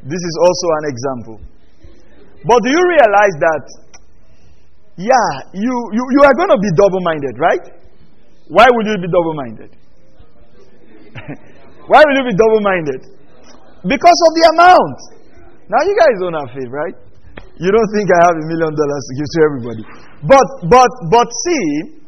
[0.00, 1.36] This is also an example.
[2.48, 3.64] But do you realize that,
[4.96, 7.64] yeah, you, you, you are going to be double minded, right?
[8.48, 9.70] Why would you be double minded?
[11.92, 13.00] Why will you be double minded?
[13.84, 14.98] Because of the amount.
[15.68, 16.96] Now, you guys don't have faith, right?
[17.60, 19.84] You don't think I have a million dollars to give to everybody.
[20.24, 22.00] But, but, but see,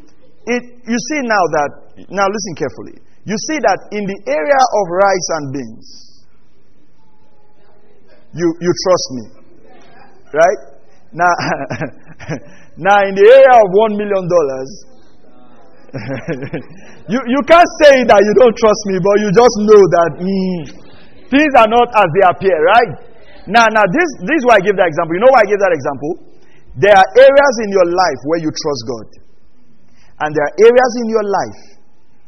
[0.48, 1.70] it, you see now that,
[2.08, 3.11] now listen carefully.
[3.24, 5.86] You see that in the area of rice and beans,
[8.34, 9.24] you, you trust me.
[10.34, 10.60] Right?
[11.14, 11.30] Now,
[12.90, 14.70] now in the area of one million dollars,
[17.12, 20.60] you, you can't say that you don't trust me, but you just know that mm,
[21.30, 22.92] things are not as they appear, right?
[23.46, 25.14] Now, now this, this is why I give that example.
[25.14, 26.12] You know why I give that example?
[26.80, 29.06] There are areas in your life where you trust God.
[30.26, 31.71] And there are areas in your life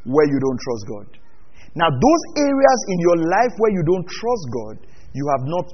[0.04, 1.08] where you don't trust God.
[1.74, 4.76] Now, those areas in your life where you don't trust God,
[5.12, 5.66] you have not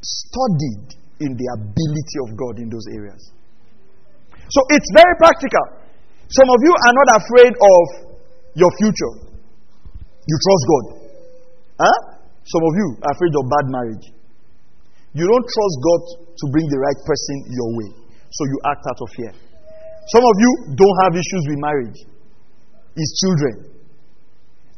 [0.00, 3.20] studied in the ability of God in those areas.
[4.50, 5.66] So it's very practical.
[6.30, 7.84] Some of you are not afraid of
[8.54, 9.14] your future.
[10.26, 10.84] You trust God.
[11.82, 11.98] Huh?
[12.46, 14.06] Some of you are afraid of bad marriage.
[15.12, 17.90] You don't trust God to bring the right person your way.
[18.30, 19.32] So you act out of fear.
[20.14, 21.98] Some of you don't have issues with marriage.
[22.96, 23.70] It's children.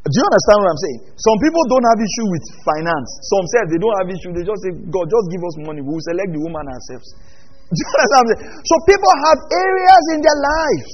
[0.03, 1.01] Do you understand what I'm saying?
[1.15, 3.07] Some people don't have issue with finance.
[3.31, 4.35] Some say they don't have issue.
[4.35, 5.79] They just say, God, just give us money.
[5.79, 7.07] We will select the woman ourselves.
[7.71, 8.43] Do you understand what I'm saying?
[8.67, 10.93] So people have areas in their lives.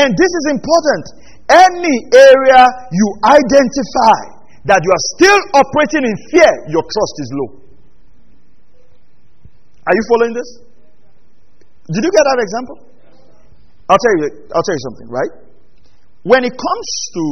[0.00, 1.04] And this is important.
[1.52, 2.62] Any area
[2.96, 7.48] you identify that you are still operating in fear, your trust is low.
[9.84, 10.48] Are you following this?
[11.92, 12.76] Did you get that example?
[13.90, 14.24] I'll tell you,
[14.56, 15.49] I'll tell you something, right?
[16.22, 17.24] When it comes to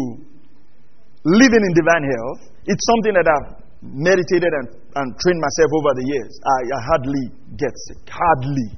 [1.24, 3.48] living in divine health, it's something that I've
[3.82, 6.32] meditated and, and trained myself over the years.
[6.40, 7.24] I, I hardly
[7.56, 8.00] get sick.
[8.08, 8.68] Hardly.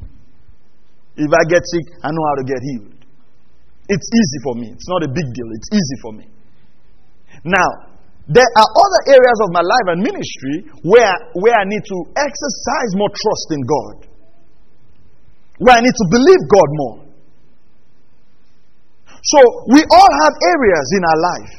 [1.16, 3.00] If I get sick, I know how to get healed.
[3.90, 4.66] It's easy for me.
[4.70, 5.48] It's not a big deal.
[5.58, 6.26] It's easy for me.
[7.44, 7.90] Now,
[8.30, 12.90] there are other areas of my life and ministry where, where I need to exercise
[12.94, 13.94] more trust in God.
[15.58, 16.98] Where I need to believe God more.
[19.22, 21.52] So, we all have areas in our life.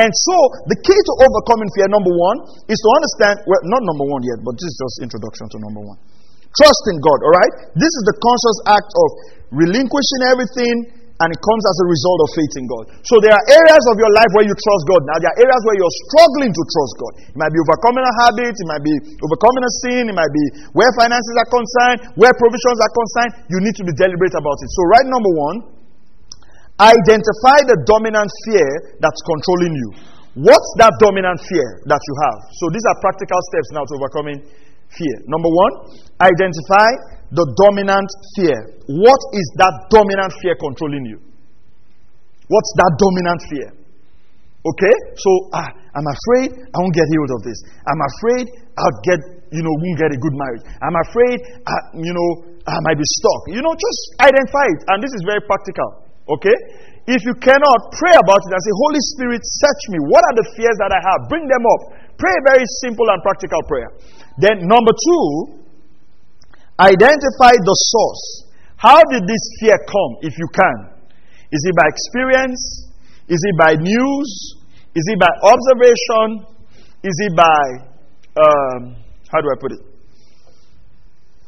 [0.00, 0.36] And so,
[0.72, 4.40] the key to overcoming fear, number one, is to understand, well, not number one yet,
[4.40, 6.00] but this is just introduction to number one.
[6.56, 7.54] Trust in God, all right?
[7.76, 9.08] This is the conscious act of
[9.52, 12.84] relinquishing everything and it comes as a result of faith in God.
[13.06, 15.06] So there are areas of your life where you trust God.
[15.06, 17.12] Now there are areas where you're struggling to trust God.
[17.30, 20.44] It might be overcoming a habit, it might be overcoming a sin, it might be
[20.74, 23.30] where finances are concerned, where provisions are concerned.
[23.54, 24.68] You need to be deliberate about it.
[24.74, 25.56] So right number one,
[26.80, 29.88] identify the dominant fear that's controlling you.
[30.32, 32.38] What's that dominant fear that you have?
[32.56, 34.38] So these are practical steps now to overcoming
[34.88, 35.16] fear.
[35.28, 35.72] Number one,
[36.20, 36.88] identify
[37.32, 38.56] the dominant fear.
[38.88, 41.20] What is that dominant fear controlling you?
[42.48, 43.68] What's that dominant fear?
[44.62, 44.96] Okay?
[45.16, 47.58] So, ah, I'm afraid I won't get healed of this.
[47.84, 48.44] I'm afraid
[48.76, 49.20] I'll get,
[49.52, 50.64] you know, won't get a good marriage.
[50.80, 52.30] I'm afraid, I, you know,
[52.64, 53.52] I might be stuck.
[53.52, 54.80] You know, just identify it.
[54.92, 56.11] And this is very practical.
[56.38, 56.56] Okay?
[57.06, 59.98] If you cannot, pray about it and say, Holy Spirit, search me.
[60.06, 61.26] What are the fears that I have?
[61.26, 61.98] Bring them up.
[62.14, 63.90] Pray a very simple and practical prayer.
[64.38, 65.26] Then, number two,
[66.78, 68.24] identify the source.
[68.78, 70.94] How did this fear come, if you can?
[71.50, 72.62] Is it by experience?
[73.28, 74.30] Is it by news?
[74.94, 76.46] Is it by observation?
[77.02, 77.62] Is it by,
[78.38, 79.91] um, how do I put it?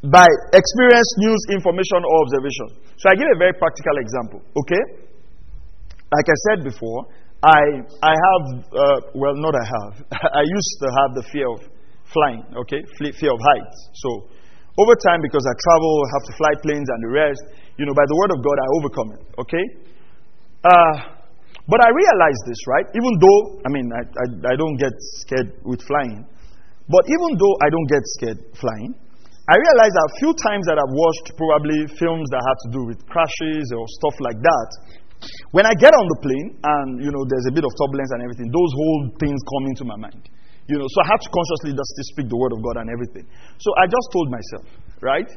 [0.05, 2.69] By experience, news, information, or observation.
[3.01, 4.83] So I give a very practical example, okay?
[6.13, 7.09] Like I said before,
[7.41, 9.95] I, I have, uh, well, not I have,
[10.41, 11.65] I used to have the fear of
[12.13, 12.85] flying, okay?
[13.01, 13.79] Fear of heights.
[14.05, 14.29] So,
[14.77, 17.43] over time, because I travel, have to fly planes and the rest,
[17.81, 19.65] you know, by the word of God, I overcome it, okay?
[20.69, 20.97] Uh,
[21.65, 22.87] but I realize this, right?
[22.93, 24.93] Even though, I mean, I, I, I don't get
[25.25, 26.29] scared with flying,
[26.93, 28.93] but even though I don't get scared flying,
[29.45, 32.81] I realize that a few times that I've watched probably films that had to do
[32.89, 34.69] with crashes or stuff like that,
[35.53, 38.25] when I get on the plane and you know there's a bit of turbulence and
[38.25, 40.25] everything, those whole things come into my mind.
[40.65, 43.29] You know, so I have to consciously just speak the word of God and everything.
[43.61, 44.65] So I just told myself,
[45.05, 45.29] right?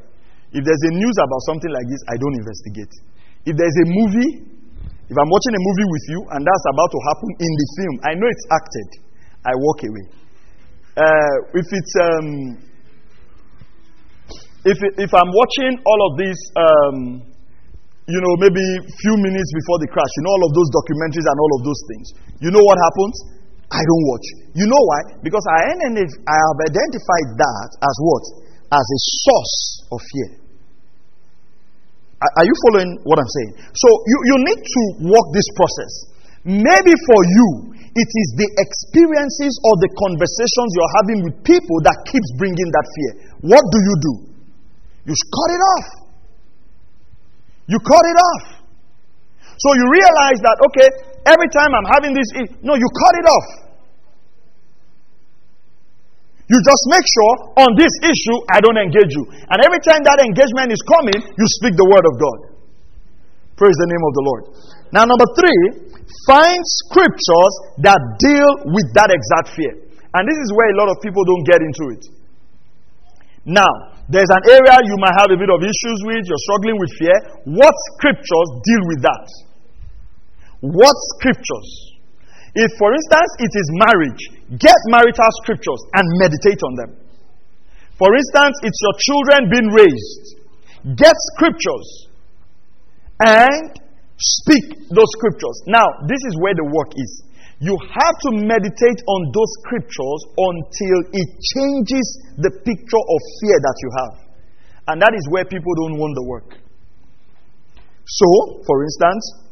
[0.56, 2.94] If there's a news about something like this, I don't investigate.
[3.44, 4.32] If there's a movie,
[4.88, 7.96] if I'm watching a movie with you and that's about to happen in the film,
[8.08, 8.90] I know it's acted,
[9.44, 10.06] I walk away.
[10.96, 12.28] Uh, if it's um,
[14.68, 16.98] if if I'm watching all of these, um,
[18.08, 18.64] you know, maybe
[19.00, 21.82] few minutes before the crash, you know, all of those documentaries and all of those
[21.92, 22.06] things,
[22.44, 23.16] you know what happens?
[23.68, 24.28] I don't watch.
[24.56, 25.00] You know why?
[25.24, 28.24] Because I, I have identified that as what?
[28.72, 29.56] As a source
[29.92, 30.30] of fear.
[32.18, 33.52] Are you following what I'm saying?
[33.76, 35.94] So you, you need to walk this process.
[36.48, 42.08] Maybe for you, it is the experiences or the conversations you're having with people that
[42.08, 43.12] keeps bringing that fear.
[43.52, 44.14] What do you do?
[45.08, 45.88] You cut it off.
[47.68, 48.44] You cut it off.
[49.58, 52.28] So you realize that, okay, Every time I'm having this,
[52.64, 53.48] no, you cut it off.
[56.48, 57.34] You just make sure
[57.68, 59.28] on this issue, I don't engage you.
[59.52, 62.40] And every time that engagement is coming, you speak the word of God.
[63.60, 64.44] Praise the name of the Lord.
[64.96, 65.92] Now, number three,
[66.24, 69.76] find scriptures that deal with that exact fear.
[70.16, 72.04] And this is where a lot of people don't get into it.
[73.44, 76.92] Now, there's an area you might have a bit of issues with, you're struggling with
[76.96, 77.18] fear.
[77.44, 79.28] What scriptures deal with that?
[80.64, 81.70] What scriptures?
[82.56, 84.22] If, for instance, it is marriage,
[84.58, 86.92] get marital scriptures and meditate on them.
[88.00, 90.24] For instance, it's your children being raised,
[90.96, 92.08] get scriptures
[93.20, 93.76] and
[94.18, 95.58] speak those scriptures.
[95.68, 97.27] Now, this is where the work is.
[97.60, 102.06] You have to meditate on those scriptures until it changes
[102.38, 104.14] the picture of fear that you have.
[104.88, 106.50] And that is where people don't want the work.
[108.06, 109.47] So, for instance,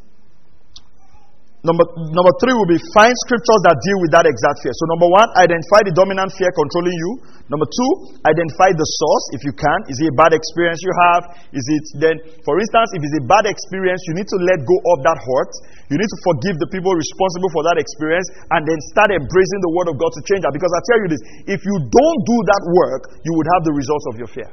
[1.65, 1.81] Number,
[2.13, 4.69] number three will be find scriptures that deal with that exact fear.
[4.77, 7.11] So, number one, identify the dominant fear controlling you.
[7.49, 7.91] Number two,
[8.21, 9.89] identify the source if you can.
[9.89, 11.21] Is it a bad experience you have?
[11.57, 14.77] Is it then, for instance, if it's a bad experience, you need to let go
[14.93, 15.51] of that hurt.
[15.89, 19.71] You need to forgive the people responsible for that experience and then start embracing the
[19.73, 20.53] word of God to change that.
[20.53, 23.73] Because I tell you this if you don't do that work, you would have the
[23.73, 24.49] results of your fear.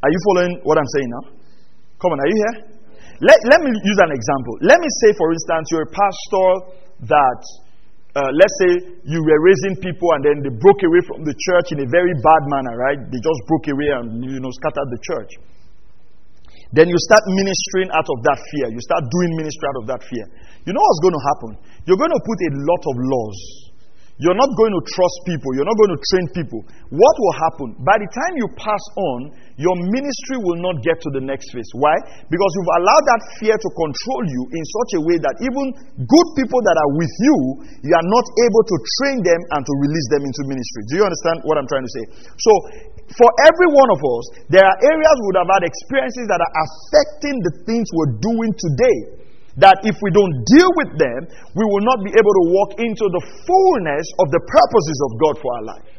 [0.00, 1.24] Are you following what I'm saying now?
[2.00, 2.75] Come on, are you here?
[3.20, 4.54] Let, let me use an example.
[4.60, 6.48] Let me say, for instance, you're a pastor
[7.08, 7.40] that,
[8.12, 8.72] uh, let's say,
[9.08, 12.12] you were raising people and then they broke away from the church in a very
[12.20, 13.00] bad manner, right?
[13.08, 15.32] They just broke away and, you know, scattered the church.
[16.76, 18.68] Then you start ministering out of that fear.
[18.68, 20.26] You start doing ministry out of that fear.
[20.66, 21.50] You know what's going to happen?
[21.88, 23.38] You're going to put a lot of laws
[24.16, 25.52] you're not going to trust people.
[25.52, 26.60] You're not going to train people.
[26.88, 27.68] What will happen?
[27.84, 29.18] By the time you pass on,
[29.60, 31.68] your ministry will not get to the next phase.
[31.76, 31.92] Why?
[32.32, 35.64] Because you've allowed that fear to control you in such a way that even
[36.00, 37.36] good people that are with you,
[37.84, 40.82] you are not able to train them and to release them into ministry.
[40.88, 42.04] Do you understand what I'm trying to say?
[42.40, 42.52] So,
[43.20, 46.54] for every one of us, there are areas we would have had experiences that are
[46.64, 49.25] affecting the things we're doing today
[49.56, 51.20] that if we don't deal with them,
[51.56, 55.34] we will not be able to walk into the fullness of the purposes of God
[55.40, 55.92] for our life.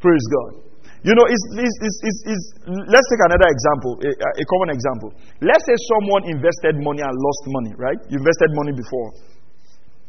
[0.00, 0.66] Praise God.
[1.04, 5.14] You know, it's, it's, it's, let's take another example, a, a common example.
[5.44, 8.00] Let's say someone invested money and lost money, right?
[8.10, 9.14] You invested money before,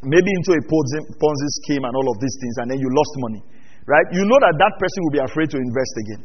[0.02, 3.42] maybe into a Ponzi scheme and all of these things, and then you lost money,
[3.86, 4.08] right?
[4.16, 6.24] You know that that person will be afraid to invest again.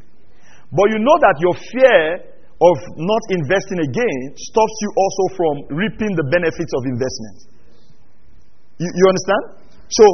[0.73, 2.32] But you know that your fear
[2.63, 7.37] of not investing again stops you also from reaping the benefits of investment.
[8.79, 9.43] You, you understand?
[9.91, 10.05] So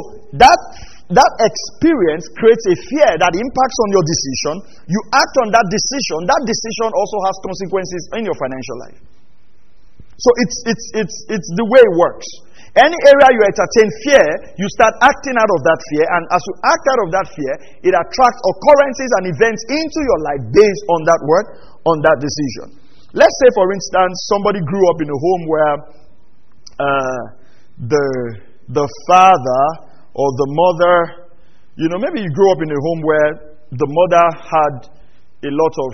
[0.41, 0.59] that
[1.09, 4.53] that experience creates a fear that impacts on your decision.
[4.85, 6.29] You act on that decision.
[6.29, 8.99] That decision also has consequences in your financial life.
[10.19, 12.27] So it's it's it's it's the way it works.
[12.79, 14.25] Any area you entertain fear,
[14.55, 17.53] you start acting out of that fear, and as you act out of that fear,
[17.83, 21.45] it attracts occurrences and events into your life based on that word,
[21.83, 22.79] on that decision.
[23.11, 25.75] Let's say, for instance, somebody grew up in a home where
[26.79, 27.21] uh,
[27.83, 28.07] the
[28.69, 29.63] the father
[30.13, 30.95] or the mother,
[31.75, 33.29] you know, maybe you grew up in a home where
[33.75, 34.75] the mother had
[35.43, 35.91] a lot of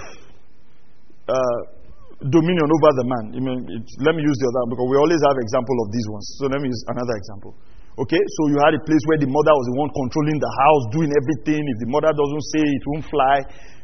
[1.33, 1.74] uh,
[2.23, 3.25] dominion over the man.
[3.35, 3.59] I mean,
[3.99, 6.25] let me use the other because we always have example of these ones.
[6.39, 7.51] So let me use another example.
[7.95, 10.83] Okay, so you had a place where the mother was the one controlling the house,
[10.91, 11.63] doing everything.
[11.63, 13.35] If the mother doesn't say, it won't fly,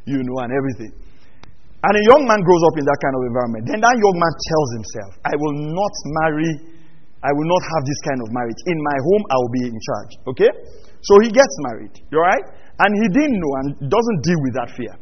[0.04, 0.92] you know, and everything.
[1.82, 3.64] And a young man grows up in that kind of environment.
[3.72, 5.94] Then that young man tells himself, I will not
[6.28, 6.52] marry,
[7.24, 8.60] I will not have this kind of marriage.
[8.68, 10.12] In my home, I will be in charge.
[10.36, 10.52] Okay?
[11.08, 11.96] So he gets married.
[12.14, 12.46] You alright?
[12.84, 14.94] And he didn't know and doesn't deal with that fear.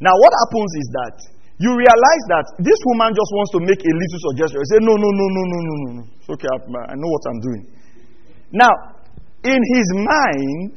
[0.00, 1.16] Now, what happens is that
[1.56, 4.60] you realize that this woman just wants to make a little suggestion.
[4.60, 6.02] You say, No, no, no, no, no, no, no.
[6.20, 7.62] It's okay, I know what I'm doing.
[8.52, 8.72] Now,
[9.40, 10.72] in his mind,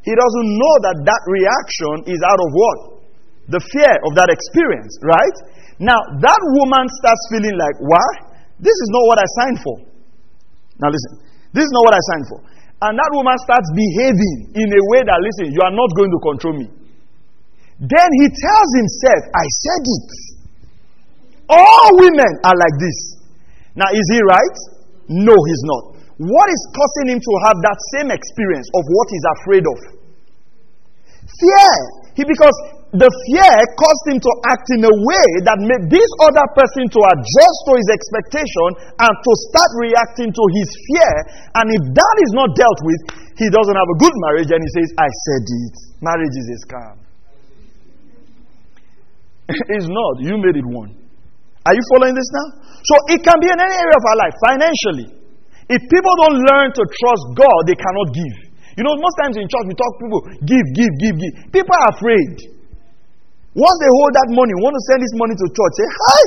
[0.00, 2.78] he doesn't know that that reaction is out of what?
[3.52, 5.36] The fear of that experience, right?
[5.76, 8.08] Now, that woman starts feeling like, Why?
[8.56, 9.76] This is not what I signed for.
[10.80, 11.20] Now, listen,
[11.52, 12.40] this is not what I signed for.
[12.80, 16.20] And that woman starts behaving in a way that, listen, you are not going to
[16.24, 16.66] control me.
[17.80, 20.10] Then he tells himself, I said it.
[21.50, 22.98] All women are like this.
[23.74, 24.56] Now, is he right?
[25.10, 25.82] No, he's not.
[26.16, 29.78] What is causing him to have that same experience of what he's afraid of?
[31.26, 31.74] Fear.
[32.14, 32.54] He because
[32.94, 37.00] the fear caused him to act in a way that made this other person to
[37.02, 38.68] adjust to his expectation
[39.02, 41.12] and to start reacting to his fear.
[41.58, 43.00] And if that is not dealt with,
[43.34, 45.74] he doesn't have a good marriage and he says, I said it.
[46.06, 47.03] Marriage is a scam.
[49.76, 50.12] it's not.
[50.20, 50.96] You made it one.
[51.64, 52.48] Are you following this now?
[52.84, 55.08] So it can be in any area of our life, financially.
[55.68, 58.36] If people don't learn to trust God, they cannot give.
[58.76, 61.32] You know, most times in church we talk people give, give, give, give.
[61.54, 62.52] People are afraid.
[63.54, 66.24] Once they hold that money, want to send this money to church, say, Hi,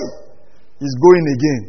[0.80, 1.62] he's going again.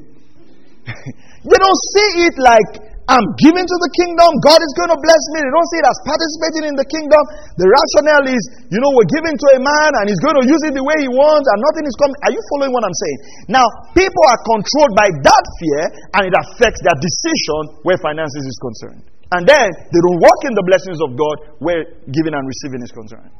[1.50, 4.28] they don't see it like I'm giving to the kingdom.
[4.44, 5.40] God is going to bless me.
[5.40, 7.22] They don't see it as participating in the kingdom.
[7.56, 10.60] The rationale is, you know, we're giving to a man and he's going to use
[10.68, 12.20] it the way he wants and nothing is coming.
[12.28, 13.18] Are you following what I'm saying?
[13.48, 13.64] Now,
[13.96, 15.82] people are controlled by that fear
[16.20, 19.02] and it affects their decision where finances is concerned.
[19.32, 22.92] And then they don't walk in the blessings of God where giving and receiving is
[22.92, 23.32] concerned.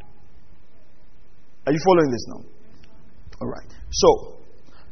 [1.69, 2.41] Are you following this now?
[3.45, 3.69] All right.
[3.93, 4.41] So,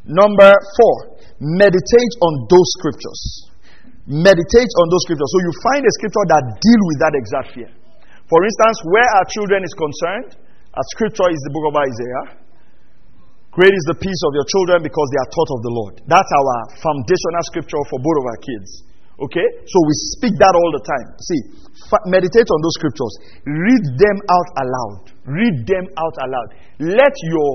[0.05, 3.56] number four, meditate on those scriptures
[4.07, 5.31] meditate on those scriptures.
[5.31, 7.71] So you find a scripture that deal with that exact fear.
[8.31, 10.39] For instance, where our children is concerned,
[10.75, 12.25] a scripture is the book of Isaiah.
[13.55, 15.95] Great is the peace of your children because they are taught of the Lord.
[16.05, 18.69] That's our foundational scripture for both of our kids.
[19.17, 19.49] Okay?
[19.65, 21.09] So we speak that all the time.
[21.17, 21.41] See,
[22.13, 23.15] meditate on those scriptures.
[23.49, 25.01] Read them out aloud.
[25.25, 26.49] Read them out aloud.
[26.85, 27.51] Let your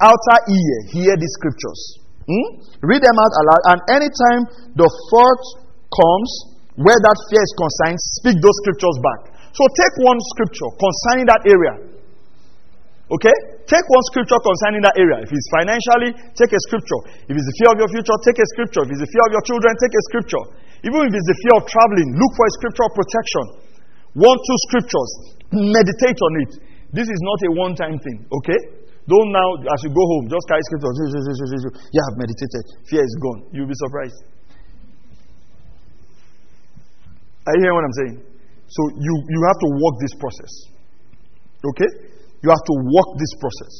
[0.00, 2.07] outer ear hear these scriptures.
[2.28, 2.48] Hmm?
[2.84, 3.62] Read them out aloud.
[3.72, 4.42] And anytime
[4.76, 5.44] the thought
[5.88, 6.30] comes
[6.76, 9.20] where that fear is concerned, speak those scriptures back.
[9.56, 11.98] So take one scripture concerning that area
[13.08, 13.36] Okay?
[13.64, 15.24] Take one scripture concerning that area.
[15.24, 17.00] If it's financially, take a scripture.
[17.24, 18.84] If it's the fear of your future, take a scripture.
[18.84, 20.44] If it's the fear of your children, take a scripture.
[20.84, 23.44] Even if it's the fear of traveling, look for a scripture of protection.
[24.12, 25.10] One, two scriptures.
[25.52, 26.52] Meditate on it.
[26.92, 28.28] This is not a one time thing.
[28.28, 28.60] Okay?
[29.08, 30.92] Don't now, as you go home, just carry scripture.
[31.96, 32.64] Yeah, I've meditated.
[32.92, 33.40] Fear is gone.
[33.56, 34.20] You'll be surprised.
[37.48, 38.16] Are you hearing what I'm saying?
[38.68, 40.52] So you, you have to walk this process.
[41.64, 41.90] Okay?
[42.44, 43.72] You have to walk this process.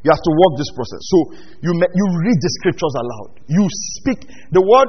[0.00, 1.02] You have to walk this process.
[1.12, 1.18] So
[1.60, 3.30] you, you read the scriptures aloud.
[3.44, 3.68] You
[4.00, 4.24] speak.
[4.56, 4.88] The word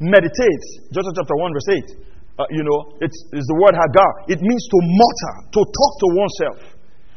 [0.00, 2.12] meditate, Joshua chapter 1, verse 8.
[2.40, 4.32] Uh, you know, it's, it's the word hagah.
[4.32, 6.71] It means to mutter, to talk to oneself.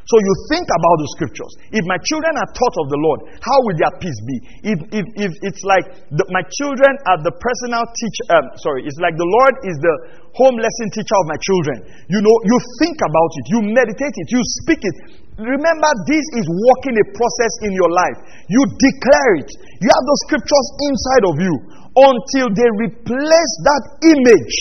[0.06, 1.52] So you think about the scriptures.
[1.74, 4.36] If my children are taught of the Lord, how will their peace be?
[4.70, 9.02] If, if, if it's like the, my children are the personal teacher, um, sorry, it's
[9.02, 9.94] like the Lord is the
[10.30, 11.76] home lesson teacher of my children.
[12.06, 14.96] You know, you think about it, you meditate it, you speak it.
[15.42, 18.18] Remember, this is working a process in your life.
[18.46, 19.50] You declare it.
[19.82, 21.54] You have the scriptures inside of you
[21.98, 24.56] until they replace that image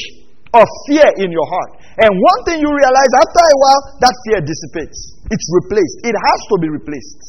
[0.58, 1.85] of fear in your heart.
[1.96, 5.00] And one thing you realize after a while, that fear dissipates.
[5.32, 5.98] It's replaced.
[6.04, 7.22] It has to be replaced.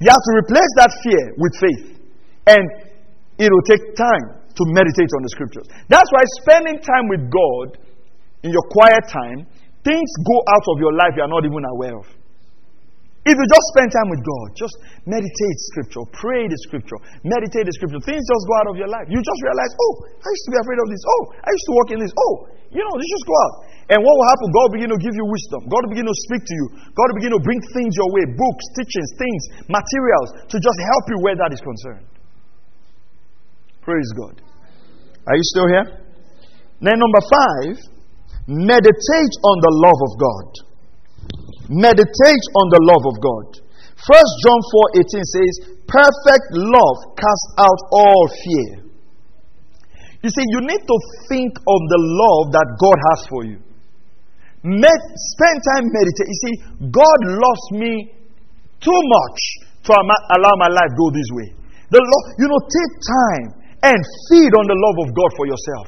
[0.00, 1.84] You have to replace that fear with faith.
[2.46, 2.64] And
[3.40, 5.66] it will take time to meditate on the scriptures.
[5.88, 7.80] That's why spending time with God
[8.44, 9.48] in your quiet time,
[9.84, 12.06] things go out of your life you are not even aware of.
[13.30, 14.74] If you just spend time with God, just
[15.06, 19.06] meditate scripture, pray the scripture, meditate the scripture, things just go out of your life.
[19.06, 21.02] You just realize, oh, I used to be afraid of this.
[21.06, 22.10] Oh, I used to walk in this.
[22.10, 22.34] Oh,
[22.74, 23.54] you know, this just go out.
[23.94, 24.46] And what will happen?
[24.50, 25.70] God will begin to give you wisdom.
[25.70, 26.66] God will begin to speak to you.
[26.90, 31.04] God will begin to bring things your way books, teachings, things, materials to just help
[31.10, 32.06] you where that is concerned.
[33.86, 34.42] Praise God.
[35.30, 35.86] Are you still here?
[36.82, 37.78] Then, number five,
[38.50, 40.69] meditate on the love of God.
[41.70, 43.62] Meditate on the love of God.
[43.94, 44.60] First John
[44.98, 45.54] 4 18 says,
[45.86, 48.90] Perfect love casts out all fear.
[50.18, 50.96] You see, you need to
[51.30, 53.58] think of the love that God has for you.
[54.66, 56.26] Med- spend time meditate.
[56.26, 56.54] You see,
[56.90, 58.18] God loves me
[58.82, 59.38] too much
[59.86, 61.48] to am- allow my life go this way.
[61.88, 63.46] The Lord, you know, take time
[63.94, 63.98] and
[64.28, 65.86] feed on the love of God for yourself.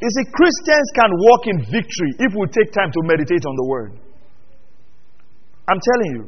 [0.00, 3.66] You see, Christians can walk in victory if we take time to meditate on the
[3.66, 3.92] Word.
[5.68, 6.24] I'm telling you,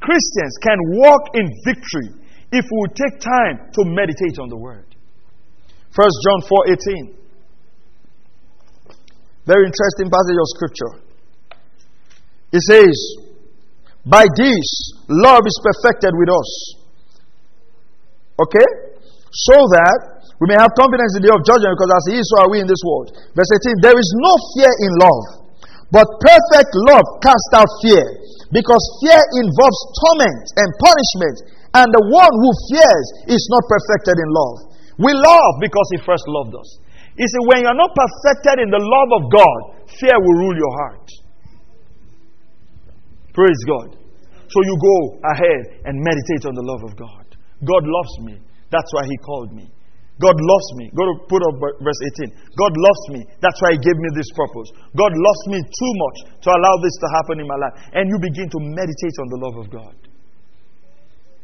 [0.00, 2.12] Christians can walk in victory
[2.52, 4.84] if we take time to meditate on the Word.
[5.90, 7.16] First John 4:18.
[9.46, 10.92] Very interesting passage of scripture.
[12.52, 12.96] It says,
[14.04, 14.66] By this
[15.08, 16.50] love is perfected with us.
[18.42, 18.68] Okay?
[19.30, 22.26] So that we may have confidence in the day of judgment, because as he is,
[22.28, 23.14] so are we in this world.
[23.32, 25.45] Verse 18 There is no fear in love,
[25.94, 28.04] but perfect love casts out fear,
[28.50, 31.36] because fear involves torment and punishment,
[31.78, 34.56] and the one who fears is not perfected in love.
[34.98, 36.68] We love because He first loved us.
[37.16, 39.60] You see, when you're not perfected in the love of God,
[40.00, 41.08] fear will rule your heart.
[43.32, 43.96] Praise God.
[44.48, 44.96] So you go
[45.28, 47.24] ahead and meditate on the love of God.
[47.64, 48.40] God loves me.
[48.70, 49.70] That's why He called me.
[50.16, 50.88] God loves me.
[50.96, 52.32] Go to put up verse 18.
[52.56, 53.20] God loves me.
[53.44, 54.72] That's why He gave me this purpose.
[54.96, 57.76] God loves me too much to allow this to happen in my life.
[57.92, 59.96] And you begin to meditate on the love of God.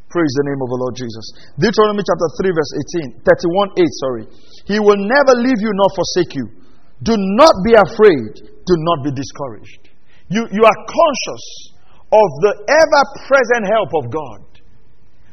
[0.08, 1.24] Praise the name of the Lord Jesus.
[1.56, 2.72] Deuteronomy chapter 3, verse
[3.16, 4.24] 18, 31 8, sorry.
[4.68, 6.46] He will never leave you nor forsake you.
[7.04, 8.44] Do not be afraid.
[8.44, 9.92] Do not be discouraged.
[10.28, 11.44] You, you are conscious
[12.12, 14.40] of the ever present help of God.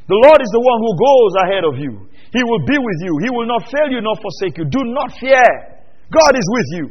[0.08, 1.94] The Lord is the one who goes ahead of you.
[2.32, 3.14] He will be with you.
[3.26, 4.66] He will not fail you nor forsake you.
[4.66, 5.46] Do not fear.
[6.14, 6.86] God is with you.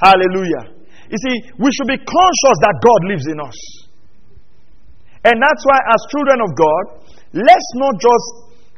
[0.00, 0.82] Hallelujah.
[1.10, 3.58] You see, we should be conscious that God lives in us.
[5.24, 6.84] And that's why, as children of God,
[7.36, 8.26] let's not just,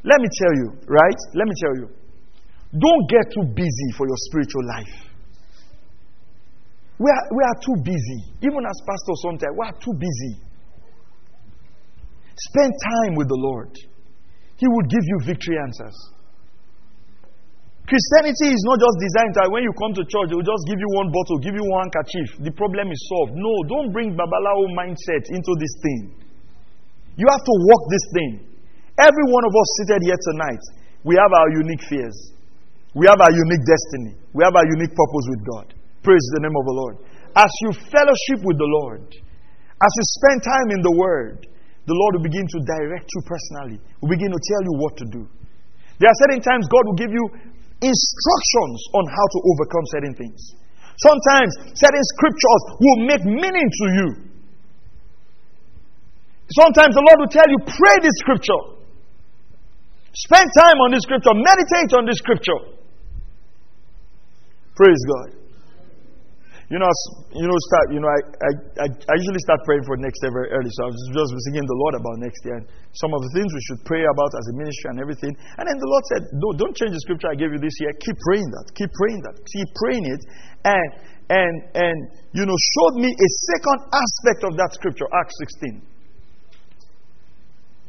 [0.03, 1.19] let me tell you, right?
[1.33, 1.87] Let me tell you.
[2.77, 4.95] Don't get too busy for your spiritual life.
[6.99, 8.19] We are, we are too busy.
[8.43, 10.43] Even as pastors, sometimes we are too busy.
[12.35, 13.71] Spend time with the Lord,
[14.57, 15.95] He will give you victory answers.
[17.85, 20.81] Christianity is not just designed that when you come to church, they will just give
[20.81, 22.41] you one bottle, give you one handkerchief.
[22.41, 23.37] The problem is solved.
[23.37, 26.01] No, don't bring Babalawo mindset into this thing.
[27.13, 28.31] You have to walk this thing.
[28.97, 30.63] Every one of us seated here tonight,
[31.05, 32.17] we have our unique fears.
[32.97, 34.17] We have our unique destiny.
[34.33, 35.67] We have our unique purpose with God.
[36.01, 36.95] Praise the name of the Lord.
[37.37, 39.05] As you fellowship with the Lord,
[39.77, 41.45] as you spend time in the Word,
[41.85, 45.05] the Lord will begin to direct you personally, will begin to tell you what to
[45.05, 45.21] do.
[46.01, 47.25] There are certain times God will give you
[47.79, 50.39] instructions on how to overcome certain things.
[50.97, 54.07] Sometimes certain scriptures will make meaning to you.
[56.57, 58.61] Sometimes the Lord will tell you, pray this scripture.
[60.13, 61.35] Spend time on this scripture.
[61.35, 62.59] Meditate on this scripture.
[64.75, 65.44] Praise God.
[66.65, 66.89] You know,
[67.29, 67.93] you know, start.
[67.93, 68.19] You know, I,
[68.81, 70.71] I, I usually start praying for next year very early.
[70.73, 72.65] So I was just singing the Lord about next year and
[72.97, 75.33] some of the things we should pray about as a ministry and everything.
[75.61, 77.93] And then the Lord said, "No, don't change the scripture I gave you this year.
[78.01, 78.65] Keep praying that.
[78.73, 79.35] Keep praying that.
[79.45, 80.21] Keep praying it."
[80.65, 80.89] And
[81.29, 81.97] and and
[82.33, 85.85] you know, showed me a second aspect of that scripture, Acts 16,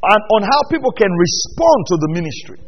[0.05, 2.61] and on how people can respond to the ministry.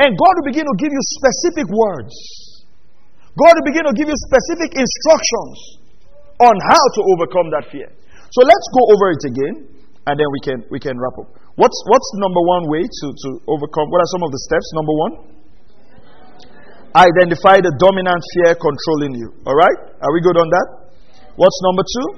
[0.00, 2.16] And God will begin to give you specific words
[3.36, 5.56] God will begin to give you specific instructions
[6.40, 7.88] on how to overcome that fear.
[8.32, 9.54] So let's go over it again
[10.08, 11.28] and then we can we can wrap up.
[11.56, 13.86] What's what's number one way to, to overcome?
[13.92, 14.68] What are some of the steps?
[14.76, 15.12] Number one?
[16.96, 19.28] Identify the dominant fear controlling you.
[19.44, 20.00] Alright?
[20.00, 20.68] Are we good on that?
[21.36, 22.08] What's number two?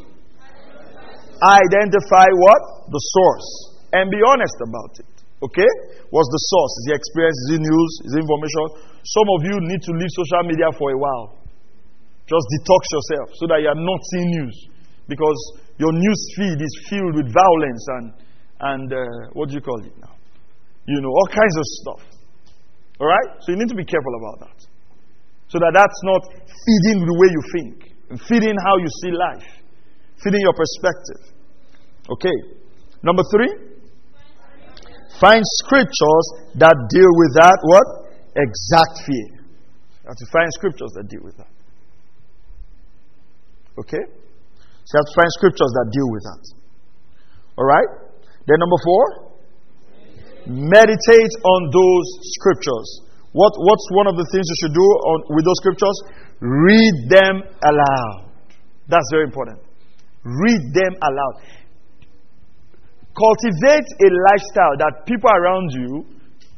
[1.42, 2.62] Identify what?
[2.94, 3.48] The source.
[3.90, 5.17] And be honest about it.
[5.38, 5.70] Okay?
[6.10, 6.72] What's the source?
[6.82, 7.38] Is it experience?
[7.46, 7.92] Is it news?
[8.06, 8.64] Is it information?
[9.06, 11.38] Some of you need to leave social media for a while.
[12.26, 14.56] Just detox yourself so that you are not seeing news.
[15.06, 15.38] Because
[15.78, 18.06] your news feed is filled with violence and,
[18.60, 20.12] and uh, what do you call it now?
[20.84, 22.02] You know, all kinds of stuff.
[22.98, 23.38] All right?
[23.46, 24.58] So you need to be careful about that.
[25.48, 27.74] So that that's not feeding the way you think,
[28.26, 29.48] feeding how you see life,
[30.20, 31.38] feeding your perspective.
[32.10, 32.36] Okay.
[33.02, 33.67] Number three.
[35.20, 36.26] Find scriptures
[36.62, 37.86] that deal with that what?
[38.38, 39.42] Exact fear.
[40.02, 41.50] You have to find scriptures that deal with that.
[43.78, 44.04] Okay?
[44.86, 46.42] So you have to find scriptures that deal with that.
[47.58, 47.90] Alright?
[48.46, 49.04] Then number four,
[50.46, 52.06] meditate on those
[52.38, 52.88] scriptures.
[53.32, 55.96] What, what's one of the things you should do on, with those scriptures?
[56.40, 58.30] Read them aloud.
[58.88, 59.60] That's very important.
[60.24, 61.34] Read them aloud.
[63.18, 66.06] Cultivate a lifestyle that people around you,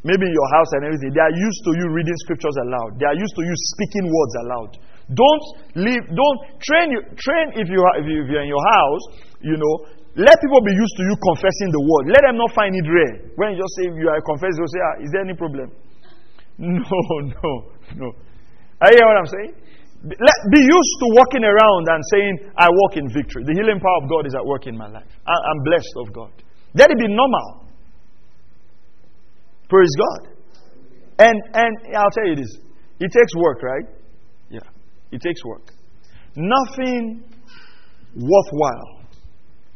[0.05, 3.01] maybe in your house and everything, they are used to you reading scriptures aloud.
[3.01, 4.71] They are used to you speaking words aloud.
[5.09, 5.45] Don't
[5.75, 9.05] leave, don't train you, train if you, if you're in your house,
[9.41, 9.75] you know,
[10.21, 12.05] let people be used to you confessing the word.
[12.13, 13.15] Let them not find it rare.
[13.41, 15.73] When you just say you are confessing, you say, ah, is there any problem?
[16.61, 17.51] No, no,
[17.97, 18.09] no.
[18.85, 19.53] Are you hear what I'm saying?
[20.05, 23.49] Let, be used to walking around and saying, I walk in victory.
[23.49, 25.09] The healing power of God is at work in my life.
[25.25, 26.33] I, I'm blessed of God.
[26.75, 27.66] Let it be normal.
[29.68, 30.29] Praise God.
[31.18, 32.59] And and I'll tell you this.
[32.99, 33.87] It takes work, right?
[34.51, 34.61] Yeah.
[35.11, 35.73] It takes work.
[36.37, 37.25] Nothing
[38.14, 39.01] worthwhile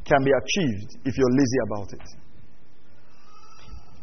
[0.05, 2.07] can be achieved if you're lazy about it.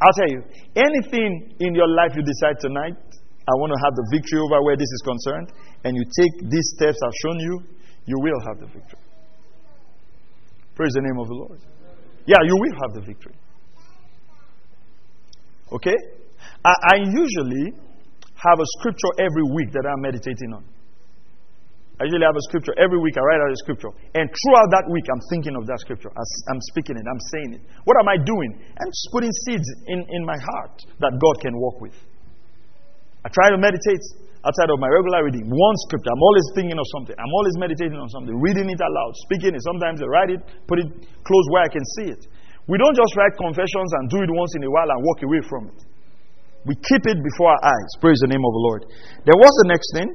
[0.02, 0.42] I'll tell you,
[0.74, 2.98] anything in your life you decide tonight,
[3.46, 5.52] I want to have the victory over where this is concerned,
[5.84, 7.62] and you take these steps I've shown you,
[8.06, 8.98] you will have the victory.
[10.74, 11.60] Praise the name of the Lord.
[12.26, 13.34] Yeah, you will have the victory.
[15.72, 15.96] Okay?
[16.64, 17.74] I, I usually
[18.34, 20.64] have a scripture every week that I'm meditating on.
[22.00, 23.14] I usually have a scripture every week.
[23.14, 26.10] I write out a scripture, and throughout that week, I'm thinking of that scripture.
[26.10, 27.06] I'm speaking it.
[27.06, 27.62] I'm saying it.
[27.84, 28.58] What am I doing?
[28.58, 31.94] I'm just putting seeds in, in my heart that God can work with.
[33.22, 34.02] I try to meditate
[34.42, 35.46] outside of my regular reading.
[35.46, 36.10] One scripture.
[36.10, 37.14] I'm always thinking of something.
[37.14, 39.62] I'm always meditating on something, reading it aloud, speaking it.
[39.62, 40.88] Sometimes I write it, put it
[41.22, 42.26] close where I can see it.
[42.66, 45.42] We don't just write confessions and do it once in a while and walk away
[45.46, 45.78] from it.
[46.62, 47.90] We keep it before our eyes.
[47.98, 48.82] Praise the name of the Lord.
[49.26, 50.08] Then what's the next thing?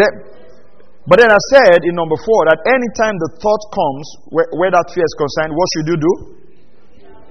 [0.00, 0.12] That,
[1.04, 4.88] but then I said in number four that anytime the thought comes where, where that
[4.96, 6.12] fear is concerned, what should you do?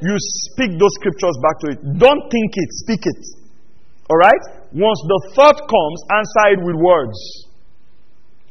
[0.06, 0.16] You
[0.54, 1.80] speak those scriptures back to it.
[1.98, 3.22] Don't think it, speak it.
[4.06, 4.65] All right?
[4.76, 7.16] Once the thought comes, answer it with words.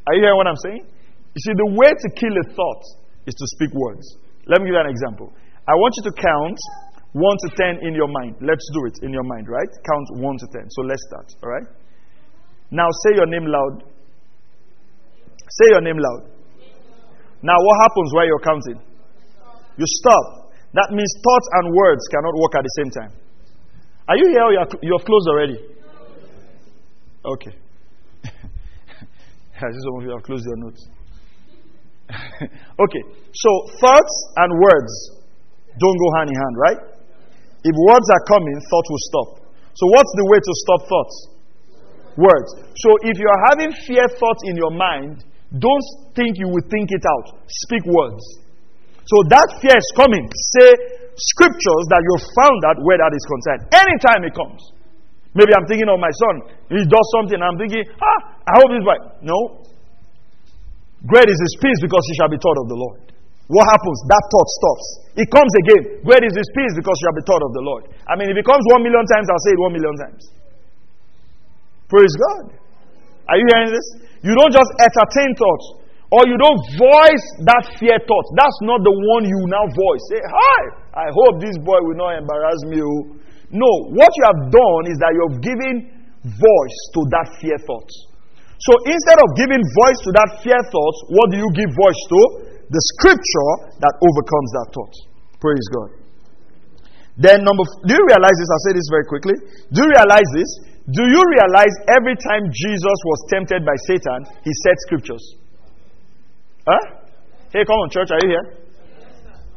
[0.09, 0.89] Are you hearing what I'm saying?
[1.37, 2.83] You see, the way to kill a thought
[3.29, 4.17] is to speak words.
[4.49, 5.29] Let me give you an example.
[5.69, 6.57] I want you to count
[7.13, 8.41] 1 to 10 in your mind.
[8.41, 9.69] Let's do it in your mind, right?
[9.85, 10.65] Count 1 to 10.
[10.73, 11.69] So let's start, all right?
[12.73, 13.85] Now say your name loud.
[15.61, 16.33] Say your name loud.
[17.45, 18.81] Now, what happens while you're counting?
[19.77, 20.57] You stop.
[20.73, 23.13] That means thoughts and words cannot work at the same time.
[24.09, 25.74] Are you here or you, are, you have closed already?
[27.25, 27.55] Okay.
[28.25, 30.83] I see some of you have closed your notes.
[32.85, 33.03] okay,
[33.33, 33.51] so
[33.81, 34.93] thoughts and words
[35.81, 36.81] don't go hand in hand, right?
[37.65, 39.29] If words are coming, thought will stop.
[39.73, 41.17] So, what's the way to stop thoughts?
[42.15, 42.51] Words.
[42.77, 46.93] So, if you are having fear thoughts in your mind, don't think you will think
[46.93, 47.41] it out.
[47.65, 48.23] Speak words.
[49.09, 50.29] So, that fear is coming.
[50.61, 50.69] Say
[51.17, 53.63] scriptures that you've found out where that is concerned.
[53.73, 54.74] Anytime it comes.
[55.35, 56.35] Maybe I'm thinking of my son.
[56.71, 57.39] He does something.
[57.43, 58.99] I'm thinking, ah, I hope this way.
[59.27, 59.67] No.
[61.05, 63.05] Great is his peace because he shall be taught of the Lord.
[63.51, 63.99] What happens?
[64.09, 64.87] That thought stops.
[65.21, 65.83] It comes again.
[66.07, 67.83] Great is his peace because you shall be taught of the Lord.
[68.09, 70.23] I mean, if it comes one million times, I'll say it one million times.
[71.93, 72.57] Praise God.
[73.29, 73.87] Are you hearing this?
[74.25, 75.67] You don't just entertain thoughts
[76.15, 78.27] or you don't voice that fear thought.
[78.39, 80.03] That's not the one you now voice.
[80.09, 80.61] Say, Hi,
[81.05, 82.81] I hope this boy will not embarrass me.
[82.81, 83.24] Oh.
[83.55, 85.87] No, what you have done is that you've given
[86.27, 87.87] voice to that fear thought.
[88.59, 92.21] So instead of giving voice to that fear thought, what do you give voice to?
[92.67, 94.95] The scripture that overcomes that thought.
[95.39, 95.91] Praise God.
[97.15, 98.51] Then, number, do you realize this?
[98.51, 99.39] I'll say this very quickly.
[99.71, 100.51] Do you realize this?
[100.91, 105.23] Do you realize every time Jesus was tempted by Satan, he said scriptures?
[106.67, 107.07] Huh?
[107.55, 108.47] Hey, come on, church, are you here?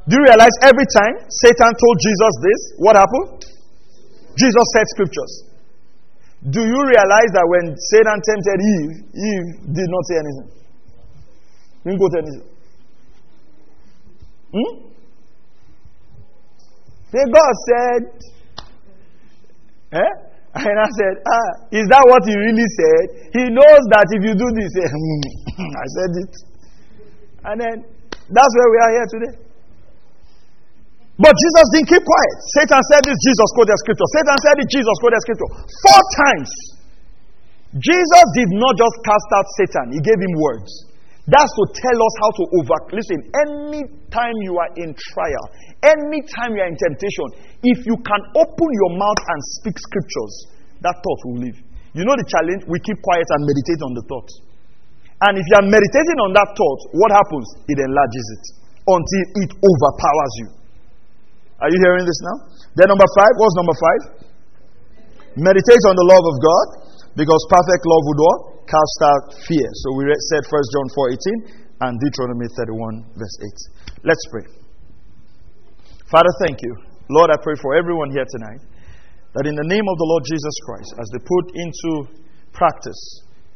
[0.06, 3.37] Do you realize every time Satan told Jesus this, what happened?
[4.38, 5.34] Jesus said scriptures.
[6.46, 10.48] Do you realize that when Satan tempted Eve, Eve did not say anything?
[11.84, 12.46] Didn't go to anything.
[14.54, 14.72] Hmm?
[17.12, 18.02] Then God said,
[19.98, 20.12] eh?
[20.58, 23.30] And I said, ah, is that what he really said?
[23.34, 24.72] He knows that if you do this,
[25.58, 26.34] I said it.
[27.46, 27.76] And then
[28.30, 29.47] that's where we are here today.
[31.18, 32.38] But Jesus didn't keep quiet.
[32.62, 34.10] Satan said this, Jesus quoted scripture.
[34.14, 35.50] Satan said it, Jesus quoted the scripture.
[35.82, 36.52] Four times.
[37.78, 40.72] Jesus did not just cast out Satan, he gave him words.
[41.28, 42.78] That's to tell us how to over.
[42.96, 45.44] Listen, anytime you are in trial,
[45.84, 47.28] anytime you are in temptation,
[47.68, 50.34] if you can open your mouth and speak scriptures,
[50.80, 51.60] that thought will leave.
[51.92, 52.64] You know the challenge?
[52.72, 54.30] We keep quiet and meditate on the thought.
[55.28, 57.48] And if you are meditating on that thought, what happens?
[57.68, 58.44] It enlarges it
[58.88, 60.57] until it overpowers you.
[61.58, 62.38] Are you hearing this now?
[62.78, 64.02] Then number five, what's number five?
[65.38, 66.68] Meditate on the love of God,
[67.18, 68.22] because perfect love would?
[68.70, 69.70] Cast out fear.
[69.86, 71.10] So we said 1 John 4
[71.48, 73.36] 18 and Deuteronomy 31, verse
[73.96, 74.04] 8.
[74.04, 74.46] Let's pray.
[76.12, 76.74] Father, thank you.
[77.10, 78.62] Lord, I pray for everyone here tonight
[79.34, 81.92] that in the name of the Lord Jesus Christ, as they put into
[82.52, 83.00] practice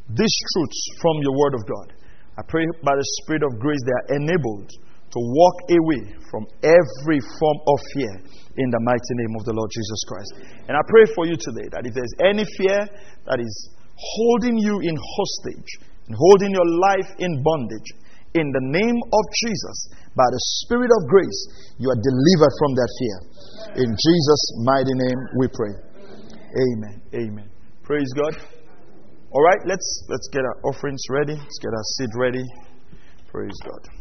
[0.09, 1.87] these truths from your word of God,
[2.39, 4.71] I pray by the Spirit of grace they are enabled
[5.11, 8.13] to walk away from every form of fear
[8.55, 10.31] in the mighty name of the Lord Jesus Christ.
[10.67, 12.87] And I pray for you today that if there's any fear
[13.27, 13.53] that is
[13.95, 15.69] holding you in hostage
[16.07, 17.89] and holding your life in bondage,
[18.33, 19.77] in the name of Jesus,
[20.15, 21.39] by the Spirit of grace,
[21.77, 23.17] you are delivered from that fear.
[23.83, 25.73] In Jesus' mighty name we pray.
[26.55, 27.01] Amen.
[27.13, 27.49] Amen.
[27.83, 28.35] Praise God.
[29.31, 31.35] All right, let's let's get our offerings ready.
[31.35, 32.43] Let's get our seed ready.
[33.31, 34.00] Praise God.